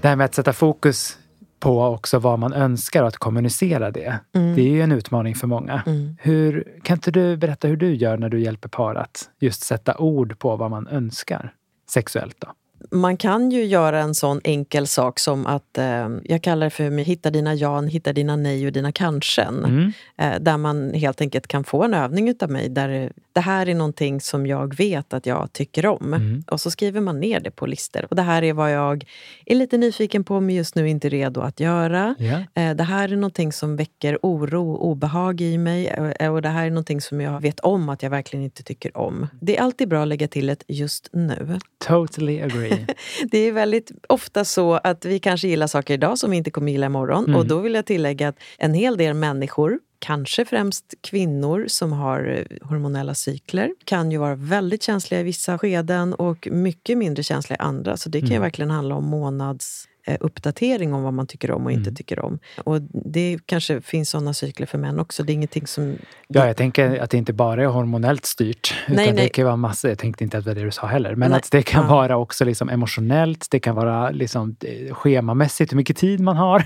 [0.00, 1.18] Det här med att sätta fokus
[1.60, 4.20] på också vad man önskar och att kommunicera det.
[4.34, 4.54] Mm.
[4.56, 5.82] Det är ju en utmaning för många.
[5.86, 6.16] Mm.
[6.20, 9.98] Hur, kan inte du berätta hur du gör när du hjälper par att just sätta
[9.98, 11.54] ord på vad man önskar
[11.90, 12.36] sexuellt?
[12.38, 12.48] Då?
[12.90, 16.90] Man kan ju göra en sån enkel sak som att, eh, jag kallar det för
[16.90, 19.64] hitta dina ja, hitta dina nej och dina kanschen.
[19.64, 19.92] Mm.
[20.18, 23.74] Eh, där man helt enkelt kan få en övning utav mig där det här är
[23.74, 26.14] någonting som jag vet att jag tycker om.
[26.14, 26.44] Mm.
[26.50, 28.06] Och så skriver man ner det på listor.
[28.10, 29.04] Och det här är vad jag
[29.46, 32.14] är lite nyfiken på men just nu inte redo att göra.
[32.18, 32.62] Ja.
[32.62, 35.86] Eh, Det här är någonting som väcker oro och obehag i mig.
[36.20, 38.96] eh, Och det här är någonting som jag vet om att jag verkligen inte tycker
[38.96, 39.26] om.
[39.40, 41.58] Det är alltid bra att lägga till ett just nu.
[41.86, 42.67] Totally agree.
[43.30, 46.72] Det är väldigt ofta så att vi kanske gillar saker idag som vi inte kommer
[46.72, 47.24] gilla imorgon.
[47.24, 47.36] Mm.
[47.36, 52.46] Och då vill jag tillägga att en hel del människor Kanske främst kvinnor som har
[52.50, 57.56] eh, hormonella cykler kan ju vara väldigt känsliga i vissa skeden och mycket mindre känsliga
[57.56, 57.96] i andra.
[57.96, 58.42] Så det kan ju Mm.
[58.42, 59.87] verkligen handla om månads
[60.20, 61.94] uppdatering om vad man tycker om och inte Mm.
[61.94, 62.38] tycker om.
[62.64, 65.22] Och det kanske finns såna cykler för män också.
[65.22, 65.96] Det är ingenting som...
[66.28, 68.74] Ja, jag tänker att det inte bara är hormonellt styrt.
[68.86, 69.90] Utan Nej, det kan vara massor.
[69.90, 71.14] Jag tänkte inte att det var det du sa heller.
[71.14, 71.36] Men Nej.
[71.38, 71.88] att det kan Ja.
[71.94, 73.46] vara också liksom emotionellt.
[73.50, 76.64] Det kan vara liksom eh, schemamässigt, hur mycket tid man har.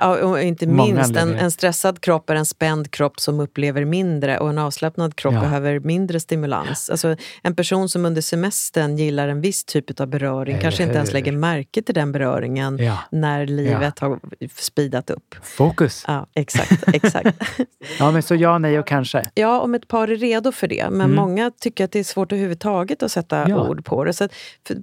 [0.00, 4.38] Ja, och inte minst, en, en stressad kropp är en spänd kropp som upplever mindre
[4.38, 5.40] och en avslappnad kropp Ja.
[5.40, 6.90] behöver mindre stimulans.
[6.90, 11.12] Alltså, en person som under semestern gillar en viss typ av beröring kanske inte ens
[11.12, 12.98] lägger märke till den beröringen Ja.
[13.10, 14.20] när livet har
[14.56, 15.34] speedat upp.
[15.42, 16.04] Fokus.
[16.06, 16.94] Ja, exakt.
[16.94, 17.38] exakt.
[17.98, 19.30] Ja, men så ja, nej och kanske.
[19.34, 20.90] Ja, om ett par är redo för det.
[20.90, 21.16] Men Mm.
[21.16, 23.68] många tycker att det är svårt överhuvudtaget att sätta Ja.
[23.68, 24.12] ord på det.
[24.12, 24.32] Så att,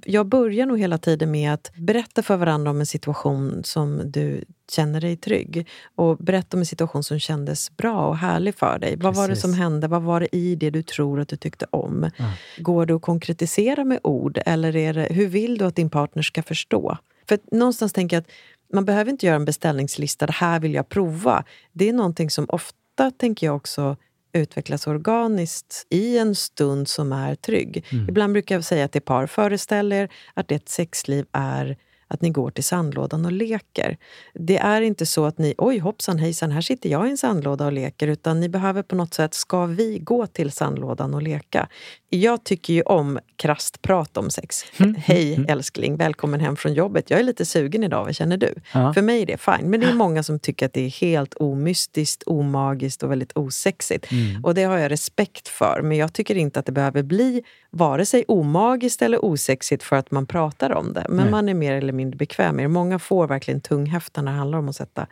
[0.04, 4.44] jag börjar nog hela tiden med att berätta för varandra om en situation som du
[4.70, 5.68] känner dig trygg.
[5.94, 8.96] Och berätta om en situation som kändes bra och härlig för dig.
[8.96, 9.42] Vad var det Precis.
[9.42, 9.88] som hände?
[9.88, 12.10] Vad var det i det du tror att du tyckte om?
[12.16, 12.24] Ja.
[12.58, 14.38] Går det att konkretisera med ord?
[14.46, 16.98] Eller är det, hur vill du att din partner ska förstå?
[17.28, 18.30] För någonstans tänker jag att
[18.72, 21.44] man behöver inte göra en beställningslista, det här vill jag prova.
[21.72, 23.96] Det är någonting som ofta, tänker jag också,
[24.32, 27.84] utvecklas organiskt i en stund som är trygg.
[27.92, 28.08] Mm.
[28.08, 31.76] Ibland brukar jag säga till par, föreställ er att ert sexliv är
[32.08, 33.96] att ni går till sandlådan och leker.
[34.34, 37.66] Det är inte så att ni, oj hoppsan hejsan, här sitter jag i en sandlåda
[37.66, 38.08] och leker.
[38.08, 41.68] Utan ni behöver på något sätt, ska vi gå till sandlådan och leka?
[42.10, 44.64] Jag tycker ju om krasst prat om sex.
[44.78, 47.10] Mm, Hej älskling, välkommen hem från jobbet.
[47.10, 48.54] Jag är lite sugen idag, vad känner du?
[48.74, 48.94] Ja.
[48.94, 49.70] För mig är det fine.
[49.70, 54.10] Men det är många som tycker att det är helt omystiskt, omagiskt och väldigt osexigt.
[54.10, 54.44] Mm.
[54.44, 55.80] Och det har jag respekt för.
[55.82, 60.10] Men jag tycker inte att det behöver bli vare sig omagiskt eller osexigt för att
[60.10, 61.06] man pratar om det.
[61.08, 61.30] Men Nej.
[61.30, 62.68] man är mer eller mindre bekväm det.
[62.68, 65.06] Många får verkligen tunghäfta när det handlar om att sätta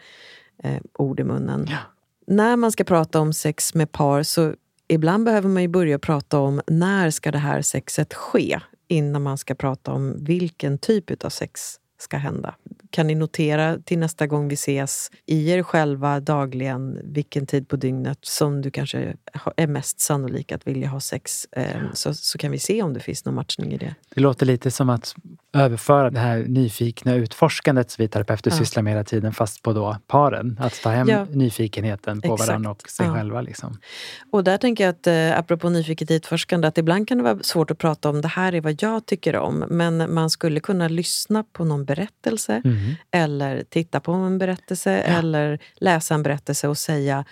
[0.63, 1.67] eh, ord i munnen.
[1.71, 1.79] Ja.
[2.27, 4.55] När man ska prata om sex med par så
[4.89, 9.39] ibland behöver man ju börja prata om när ska det här sexet ske innan man
[9.39, 12.55] ska prata om vilken typ av sex ska hända.
[12.91, 17.77] Kan ni notera till nästa gång vi ses i er själva dagligen vilken tid på
[17.77, 19.15] dygnet som du kanske
[19.57, 21.47] är mest sannolik att vilja ha sex?
[21.53, 23.95] Eh, så, så kan vi se om det finns någon matchning i det.
[24.15, 25.15] Det låter lite som att
[25.53, 28.57] överföra det här nyfikna utforskandet som vi terapeuter Ja.
[28.57, 30.57] sysslar med hela tiden, fast på då paren.
[30.61, 31.27] Att ta hem Ja.
[31.31, 32.49] nyfikenheten på Exakt.
[32.49, 33.15] varandra och sig Ja.
[33.15, 33.41] själva.
[33.41, 33.79] Liksom.
[34.31, 37.71] Och där tänker jag att, eh, apropå nyfiket utforskande, att ibland kan det vara svårt
[37.71, 39.65] att prata om det här är vad jag tycker om.
[39.69, 42.76] Men man skulle kunna lyssna på någon berättelse Mm.
[43.11, 47.25] Eller titta på en berättelse eller läsa en berättelse och säga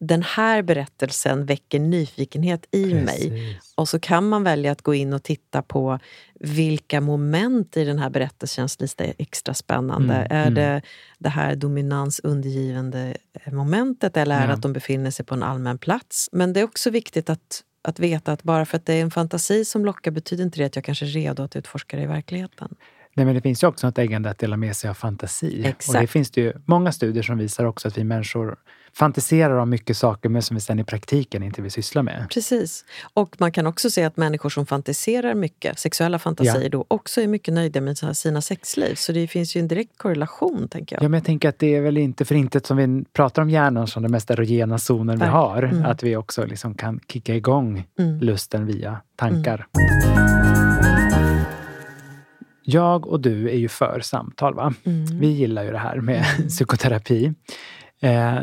[0.00, 3.30] den här berättelsen väcker nyfikenhet i mig.
[3.30, 3.74] Precis.
[3.74, 5.98] Och så kan man välja att gå in och titta på
[6.40, 10.14] vilka moment i den här berättelsen känns lite extra spännande.
[10.14, 10.54] Mm, är mm.
[10.54, 10.82] det
[11.18, 13.16] det här dominans undergivande
[13.52, 14.54] momentet eller är det Ja.
[14.54, 16.28] att de befinner sig på en allmän plats?
[16.32, 19.10] Men det är också viktigt att, att veta att bara för att det är en
[19.10, 22.06] fantasi som lockar betyder inte det att jag kanske är redo att utforska det i
[22.06, 22.74] verkligheten.
[23.18, 25.58] Nej, men det finns ju också något äggande att dela med sig av fantasi.
[25.58, 26.10] Och det Exakt.
[26.10, 28.56] finns det ju många studier som visar också att vi människor
[28.92, 32.26] fantiserar om mycket saker men som vi sen i praktiken inte vill syssla med.
[32.34, 32.84] Precis.
[33.14, 36.68] Och man kan också se att människor som fantiserar mycket, sexuella fantasier Ja.
[36.68, 38.94] då, också är mycket nöjda med sina- sexliv.
[38.94, 41.02] Så det finns ju en direkt korrelation, tänker jag.
[41.02, 43.50] Ja, men jag tänker att det är väl inte för intet som vi pratar om
[43.50, 45.32] hjärnan som den mest erogena zonen vi Verkligen.
[45.32, 45.62] har.
[45.62, 45.84] Mm.
[45.84, 48.18] Att vi också liksom kan kicka igång Mm.
[48.20, 49.66] lusten via tankar.
[52.70, 54.74] Jag och du är ju för samtal, va?
[54.84, 55.04] Mm.
[55.18, 57.32] Vi gillar ju det här med psykoterapi.
[58.00, 58.38] Eh,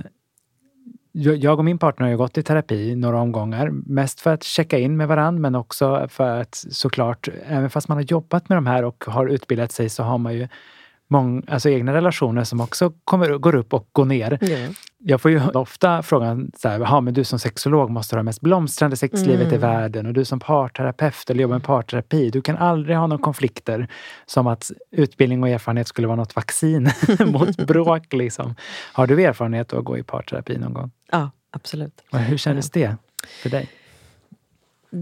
[1.12, 3.70] jag jag och min partner har ju gått i terapi några omgångar.
[3.70, 7.98] Mest för att checka in med varandra men också för att såklart, även fast man
[7.98, 10.48] har jobbat med de här och har utbildat sig så har man ju
[11.08, 14.38] många, alltså egna relationer som också kommer, går upp och går ner.
[14.42, 14.58] Ja.
[15.08, 18.24] Jag får ju ofta frågan så här, "Jaha, men du som sexolog måste ha det
[18.24, 19.60] mest blomstrande sexlivet i Mm.
[19.62, 23.88] världen och du som parterapeut eller jobbar med parterapi, du kan aldrig ha några konflikter
[24.26, 26.90] som att utbildning och erfarenhet skulle vara något vaccin
[27.26, 28.14] mot bråk.
[28.14, 28.56] Liksom.
[28.94, 30.92] Har du erfarenhet av att gå i parterapi någon gång?
[31.12, 32.04] ja, absolut.
[32.12, 32.96] Och hur kändes det
[33.44, 33.70] för dig?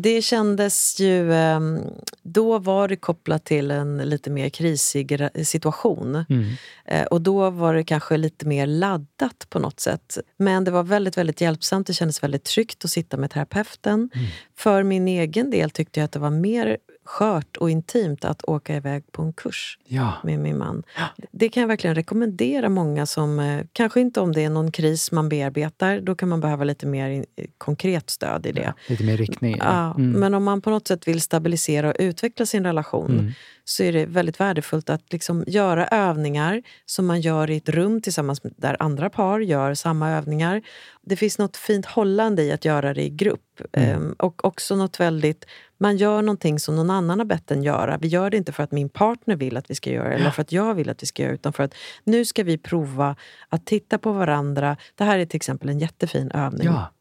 [0.01, 1.33] Det kändes ju...
[1.33, 1.79] ehm,
[2.23, 6.25] Då var det kopplat till en lite mer krisig situation.
[6.29, 6.45] Mm.
[6.85, 10.17] Eh, Och då var det kanske lite mer laddat på något sätt.
[10.37, 11.87] Men det var väldigt, väldigt hjälpsamt.
[11.87, 14.09] Det kändes väldigt tryggt att sitta med terapeuten.
[14.57, 18.75] För min egen del tyckte jag att det var mer skört och intimt att åka
[18.75, 20.13] iväg på en kurs Ja.
[20.23, 20.83] med min man.
[21.31, 25.11] Det kan jag verkligen rekommendera många som, eh, kanske inte om det är någon kris
[25.11, 27.25] man bearbetar, då kan man behöva lite mer in,
[27.57, 28.73] konkret stöd i det.
[28.87, 29.57] Lite mer riktning.
[29.59, 30.11] Ja, Mm.
[30.19, 33.31] Men om man på något sätt vill stabilisera och utveckla sin relation Mm.
[33.63, 38.01] så är det väldigt värdefullt att liksom göra övningar som man gör i ett rum
[38.01, 40.61] tillsammans där andra par gör samma övningar.
[41.05, 43.61] Det finns något fint hållande i att göra det i grupp.
[43.71, 45.45] Ehm, och också något väldigt...
[45.77, 47.97] Man gör någonting som någon annan har bett en göra.
[47.97, 50.31] Vi gör det inte för att min partner vill att vi ska göra det eller
[50.31, 51.73] för att jag vill att vi ska göra utan för att
[52.03, 53.15] nu ska vi prova
[53.49, 54.77] att titta på varandra.
[54.95, 56.67] Det här är till exempel en jättefin övning.
[56.67, 56.91] Ja.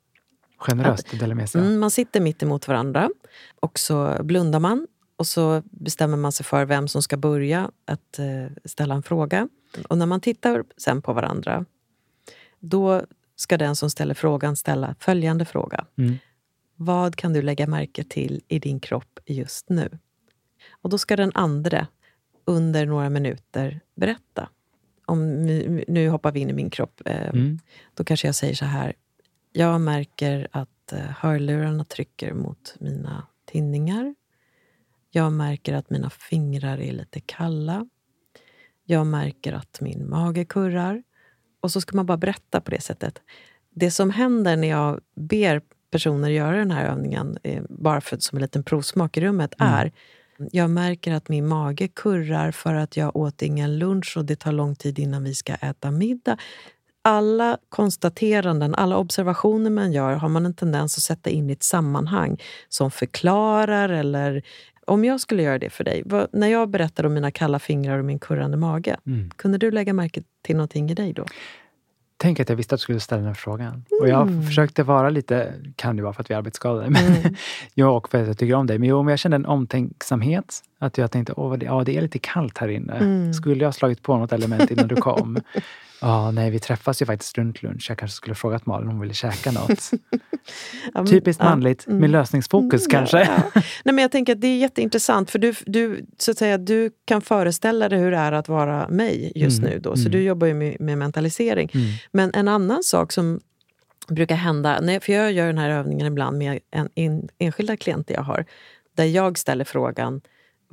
[0.59, 1.61] Generöst att dela med sig.
[1.61, 3.11] Mm, man sitter mitt emot varandra
[3.61, 4.87] och så blundar man
[5.17, 8.25] och så bestämmer man sig för vem som ska börja att eh,
[8.65, 9.49] ställa en fråga.
[9.89, 11.65] Och när man tittar sen på varandra
[12.59, 13.03] då
[13.43, 15.87] ska den som ställer frågan ställa följande fråga.
[15.99, 16.19] Mm.
[16.77, 19.99] Vad kan du lägga märke till i din kropp just nu?
[20.71, 21.87] Och då ska den andre
[22.45, 24.49] under några minuter berätta.
[25.05, 25.47] Om,
[25.89, 27.03] nu hoppar vi in i min kropp.
[27.05, 27.59] Eh, Mm.
[27.95, 28.93] Då kanske jag säger så här.
[29.53, 34.15] Jag märker att eh, hörlurarna trycker mot mina tinningar.
[35.11, 37.89] Jag märker att mina fingrar är lite kalla.
[38.85, 41.03] Jag märker att min mage kurrar.
[41.63, 43.23] Och så ska man bara berätta på det sättet.
[43.75, 48.39] Det som händer när jag ber personer göra den här övningen, eh, bara för, som
[48.39, 49.93] en liten provsmak i rummet, är
[50.51, 54.53] jag märker att min mage kurrar för att jag åt ingen lunch och det tar
[54.53, 56.37] lång tid innan vi ska äta middag.
[57.05, 61.63] Alla konstateranden, alla observationer man gör har man en tendens att sätta in i ett
[61.63, 64.43] sammanhang som förklarar eller
[64.93, 67.99] om jag skulle göra det för dig, vad, när jag berättade om mina kalla fingrar
[67.99, 69.31] och min kurrande mage, Mm.
[69.37, 71.25] kunde du lägga märke till någonting i dig då?
[72.17, 73.85] Tänk att jag visste att du skulle ställa den frågan.
[74.01, 74.43] Och jag Mm.
[74.47, 77.03] försökte vara lite, kan det vara för att vi är arbetsskadade, men
[77.75, 78.79] jag och för att jag tycker om dig.
[78.79, 80.63] Men jo, men jag kände en omtänksamhet.
[80.79, 82.93] Att jag tänkte, åh, det, ja, det är lite kallt här inne.
[82.93, 83.33] Mm.
[83.35, 85.39] Skulle jag ha slagit på något element innan du kom?
[86.03, 87.87] Ja, nej, vi träffas ju faktiskt runt lunch.
[87.89, 89.91] Jag kanske skulle frågat Malin om hon ville käka något.
[90.95, 91.99] Ja, Typiskt ja, manligt, mm.
[91.99, 93.19] med lösningsfokus Mm, kanske.
[93.19, 93.63] Ja, ja.
[93.85, 96.91] Nej, men jag tänker att det är jätteintressant för du, du, så att säga, du
[97.05, 99.79] kan föreställa dig hur det är att vara mig just Mm, nu.
[99.79, 99.95] Då.
[99.97, 100.13] Så mm.
[100.13, 101.71] du jobbar ju med, med mentalisering.
[101.75, 101.87] Mm.
[102.13, 103.41] Men en annan sak som
[104.09, 108.15] brukar hända, när- för jag gör den här övningen ibland med en, en, enskilda klienter
[108.15, 108.45] jag har,
[108.97, 110.21] där jag ställer frågan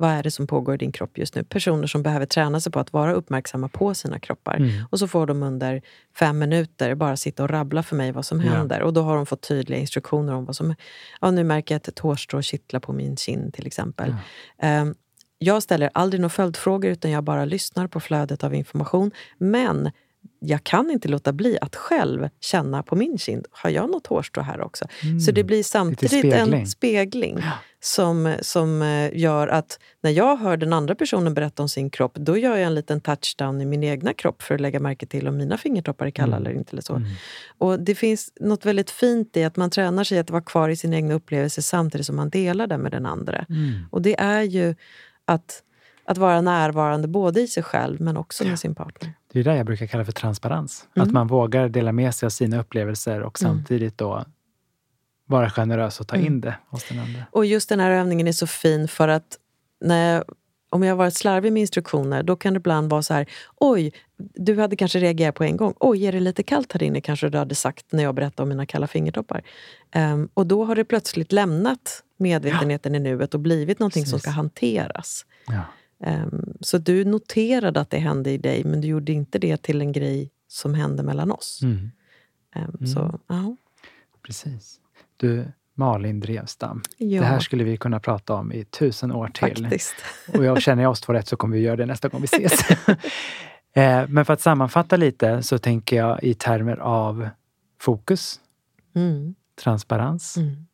[0.00, 1.44] vad är det som pågår i din kropp just nu?
[1.44, 4.56] Personer som behöver träna sig på att vara uppmärksamma på sina kroppar.
[4.56, 4.70] Mm.
[4.90, 5.82] Och så får de under
[6.18, 8.52] fem minuter bara sitta och rabbla för mig vad som Ja.
[8.52, 8.82] händer.
[8.82, 10.74] Och då har de fått tydliga instruktioner om vad som...
[11.20, 14.14] Ja, nu märker jag att ett hårstrå kittlar på min kind till exempel.
[14.58, 14.94] Ehm,
[15.38, 19.10] jag ställer aldrig några följdfrågor utan jag bara lyssnar på flödet av information.
[19.38, 19.90] Men
[20.38, 24.42] jag kan inte låta bli att själv känna på min kind, har jag något hårstrå
[24.42, 24.84] här också?
[25.26, 26.60] Så det blir samtidigt spegling.
[26.60, 27.42] en spegling
[27.82, 32.14] som, som eh, gör att när jag hör den andra personen berätta om sin kropp,
[32.14, 35.28] då gör jag en liten touchdown i min egna kropp för att lägga märke till
[35.28, 36.72] om mina fingertoppar är kalla eller inte.
[36.72, 37.02] Eller så.
[37.58, 40.76] Och det finns något väldigt fint i att man tränar sig att vara kvar i
[40.76, 43.44] sin egna upplevelse samtidigt som man delar den med den andra.
[43.48, 43.72] Mm.
[43.90, 44.74] Och det är ju
[45.24, 45.62] att,
[46.04, 49.12] att vara närvarande både i sig själv men också med sin partner.
[49.32, 50.88] Det är det jag brukar kalla för transparens.
[50.96, 51.08] Mm.
[51.08, 54.24] Att man vågar dela med sig av sina upplevelser och samtidigt då
[55.30, 56.26] vara generös och ta Mm.
[56.26, 57.22] in det hos den andra.
[57.30, 59.38] Och just den här övningen är så fin för att
[59.80, 60.24] när jag,
[60.70, 63.26] om jag har varit slarvig med instruktioner då kan det ibland vara så här
[63.56, 63.92] Oj,
[64.34, 65.74] du hade kanske reagerat på en gång.
[65.80, 67.00] Oj, är det lite kallt här inne?
[67.00, 69.42] Kanske du hade sagt när jag berättade om mina kalla fingertoppar.
[69.90, 74.22] Ehm, och då har det plötsligt lämnat medvetenheten i nuet och blivit någonting som Precis.
[74.22, 75.26] ska hanteras.
[75.46, 75.62] Ja.
[76.06, 79.80] Ehm, så du noterade att det hände i dig men du gjorde inte det till
[79.80, 81.60] en grej som hände mellan oss.
[81.62, 81.90] Mm.
[82.54, 83.56] Ehm, Så, ja.
[84.22, 84.79] Precis.
[85.20, 86.82] Du, Malin Drevstam.
[86.96, 87.20] Ja.
[87.20, 89.62] Det här skulle vi kunna prata om i tusen år till.
[89.62, 89.94] Faktiskt.
[90.34, 92.24] Och jag känner jag oss två rätt så kommer vi göra det nästa gång vi
[92.24, 92.60] ses.
[93.74, 97.28] Eh, Men för att sammanfatta lite så tänker jag i termer av
[97.80, 98.40] fokus,
[98.94, 100.66] Mm, transparens mm,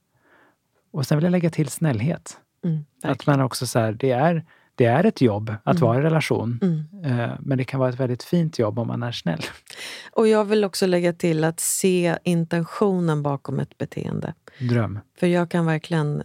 [0.93, 2.37] och sen vill jag lägga till snällhet.
[2.65, 4.45] mm, Att man också så här, det är,
[4.77, 6.61] det är ett jobb att vara i relation.
[6.63, 7.21] Mm.
[7.21, 9.41] Eh, Men det kan vara ett väldigt fint jobb om man är snäll.
[10.13, 14.35] Och jag vill också lägga till att se intentionen bakom ett beteende.
[14.59, 14.99] Dröm.
[15.19, 16.23] För jag kan verkligen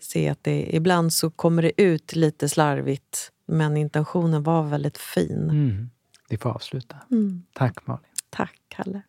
[0.00, 5.50] se att det ibland så kommer det ut lite slarvigt men intentionen var väldigt fin.
[5.50, 5.90] Mm.
[6.28, 6.96] Vi får avsluta.
[7.10, 7.42] Mm.
[7.52, 8.02] Tack Malin.
[8.30, 9.02] Tack, Kalle.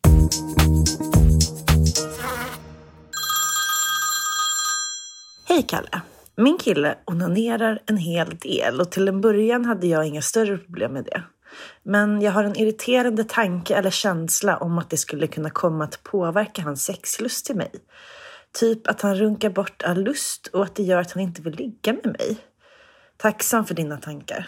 [5.47, 6.01] Hej Kalle!
[6.39, 10.93] Min kille onanerar en hel del och till en början hade jag inga större problem
[10.93, 11.23] med det.
[11.83, 16.03] Men jag har en irriterande tanke eller känsla om att det skulle kunna komma att
[16.03, 17.71] påverka hans sexlust till mig.
[18.59, 21.55] Typ att han runkar bort all lust och att det gör att han inte vill
[21.55, 22.37] ligga med mig.
[23.17, 24.47] Tacksam för dina tankar.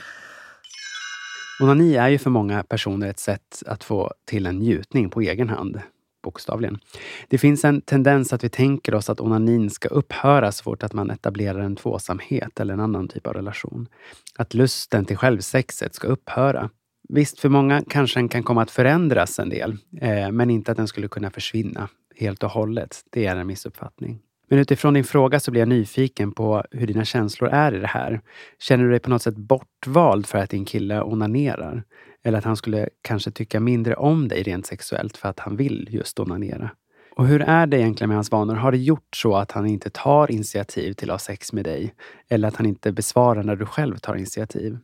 [1.61, 5.49] Onani är ju för många personer ett sätt att få till en njutning på egen
[5.49, 5.81] hand
[6.21, 6.79] bokstavligen.
[7.27, 10.93] Det finns en tendens att vi tänker oss att onanin ska upphöra så fort att
[10.93, 13.87] man etablerar en tvåsamhet eller en annan typ av relation.
[14.35, 16.69] Att lusten till självsexet ska upphöra.
[17.09, 20.77] Visst, för många kanske den kan komma att förändras en del, eh, men inte att
[20.77, 23.01] den skulle kunna försvinna helt och hållet.
[23.09, 24.19] Det är en missuppfattning.
[24.51, 27.87] Men utifrån din fråga så blir jag nyfiken på hur dina känslor är i det
[27.87, 28.21] här.
[28.59, 31.83] Känner du dig på något sätt bortvald för att din kille onanerar?
[32.23, 35.87] Eller att han skulle kanske tycka mindre om dig rent sexuellt för att han vill
[35.91, 36.71] just onanera?
[37.15, 38.55] Och hur är det egentligen med hans vanor?
[38.55, 41.93] Har det gjort så att han inte tar initiativ till att ha sex med dig?
[42.29, 44.77] Eller att han inte besvarar när du själv tar initiativ?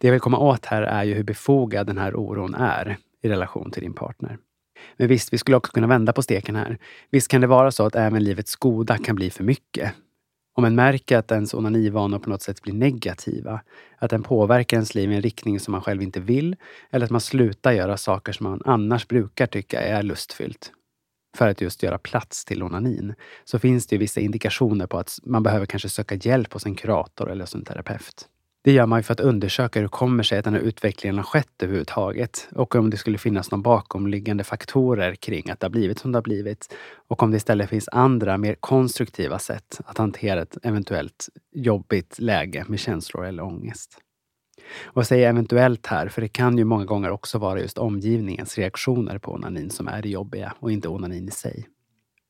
[0.00, 3.28] Det jag vill komma åt här är ju hur befogad den här oron är i
[3.28, 4.38] relation till din partner.
[4.96, 6.78] Men visst, vi skulle också kunna vända på steken här.
[7.10, 9.92] Visst kan det vara så att även livets goda kan bli för mycket.
[10.58, 13.60] Om en märker att ens onanivanor på något sätt blir negativa,
[13.98, 16.56] att den påverkar ens liv i en riktning som man själv inte vill,
[16.90, 20.72] eller att man slutar göra saker som man annars brukar tycka är lustfyllt,
[21.36, 25.18] för att just göra plats till onanin, så finns det ju vissa indikationer på att
[25.22, 28.28] man behöver kanske söka hjälp hos en kurator eller hos en terapeut.
[28.68, 31.16] Det gör man ju för att undersöka hur det kommer sig att den här utvecklingen
[31.16, 35.70] har skett överhuvudtaget och om det skulle finnas någon bakomliggande faktorer kring att det har
[35.70, 36.74] blivit som det har blivit
[37.08, 42.64] och om det istället finns andra, mer konstruktiva sätt att hantera ett eventuellt jobbigt läge
[42.68, 43.98] med känslor eller ångest.
[44.84, 48.58] Och jag säger eventuellt här, för det kan ju många gånger också vara just omgivningens
[48.58, 51.68] reaktioner på onanin som är det jobbiga och inte onanin i sig.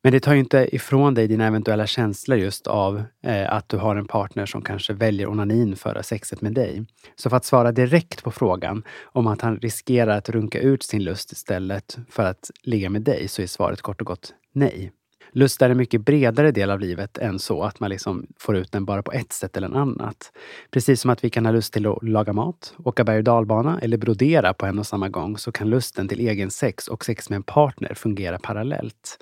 [0.03, 3.77] Men det tar ju inte ifrån dig dina eventuella känslor just av eh, att du
[3.77, 6.87] har en partner som kanske väljer onanin före sexet med dig.
[7.17, 11.05] Så för att svara direkt på frågan om att han riskerar att runka ut sin
[11.05, 14.93] lust istället för att ligga med dig så är svaret kort och gott nej.
[15.33, 18.73] Lust är en mycket bredare del av livet än så att man liksom får ut
[18.73, 20.33] den bara på ett sätt eller annat.
[20.71, 23.79] Precis som att vi kan ha lust till att laga mat, åka berg och dalbana
[23.83, 27.31] eller brodera på en och samma gång så kan lusten till egen sex och sex
[27.31, 29.19] med en partner fungera parallellt.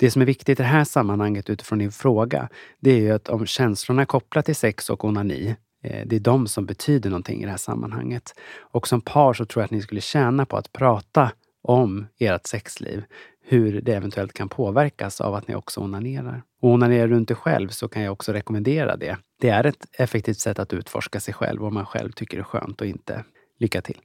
[0.00, 2.48] Det som är viktigt i det här sammanhanget utifrån din fråga,
[2.80, 6.46] det är ju att om känslorna kopplat till sex och onani, eh, det är de
[6.46, 8.34] som betyder någonting i det här sammanhanget.
[8.58, 11.32] Och som par så tror jag att ni skulle tjäna på att prata
[11.62, 13.04] om ert sexliv.
[13.44, 16.42] Hur det eventuellt kan påverkas av att ni också onanerar.
[16.62, 19.16] Och onanerar du inte själv så kan jag också rekommendera det.
[19.40, 22.44] Det är ett effektivt sätt att utforska sig själv om man själv tycker det är
[22.44, 23.24] skönt och inte.
[23.58, 24.00] Lycka till!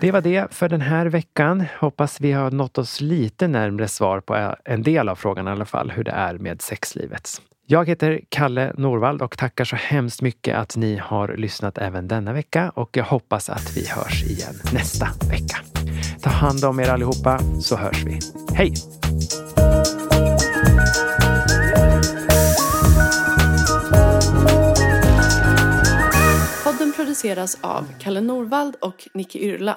[0.00, 1.64] Det var det för den här veckan.
[1.80, 5.64] Hoppas vi har nått oss lite närmre svar på en del av frågan i alla
[5.64, 7.42] fall, hur det är med sexlivet.
[7.66, 12.32] Jag heter Kalle Norvald och tackar så hemskt mycket att ni har lyssnat även denna
[12.32, 15.56] vecka och jag hoppas att vi hörs igen nästa vecka.
[16.22, 18.18] Ta hand om er allihopa så hörs vi.
[18.54, 18.74] Hej!
[26.64, 29.76] Podden produceras av Kalle Norvald och Nicky Yrla.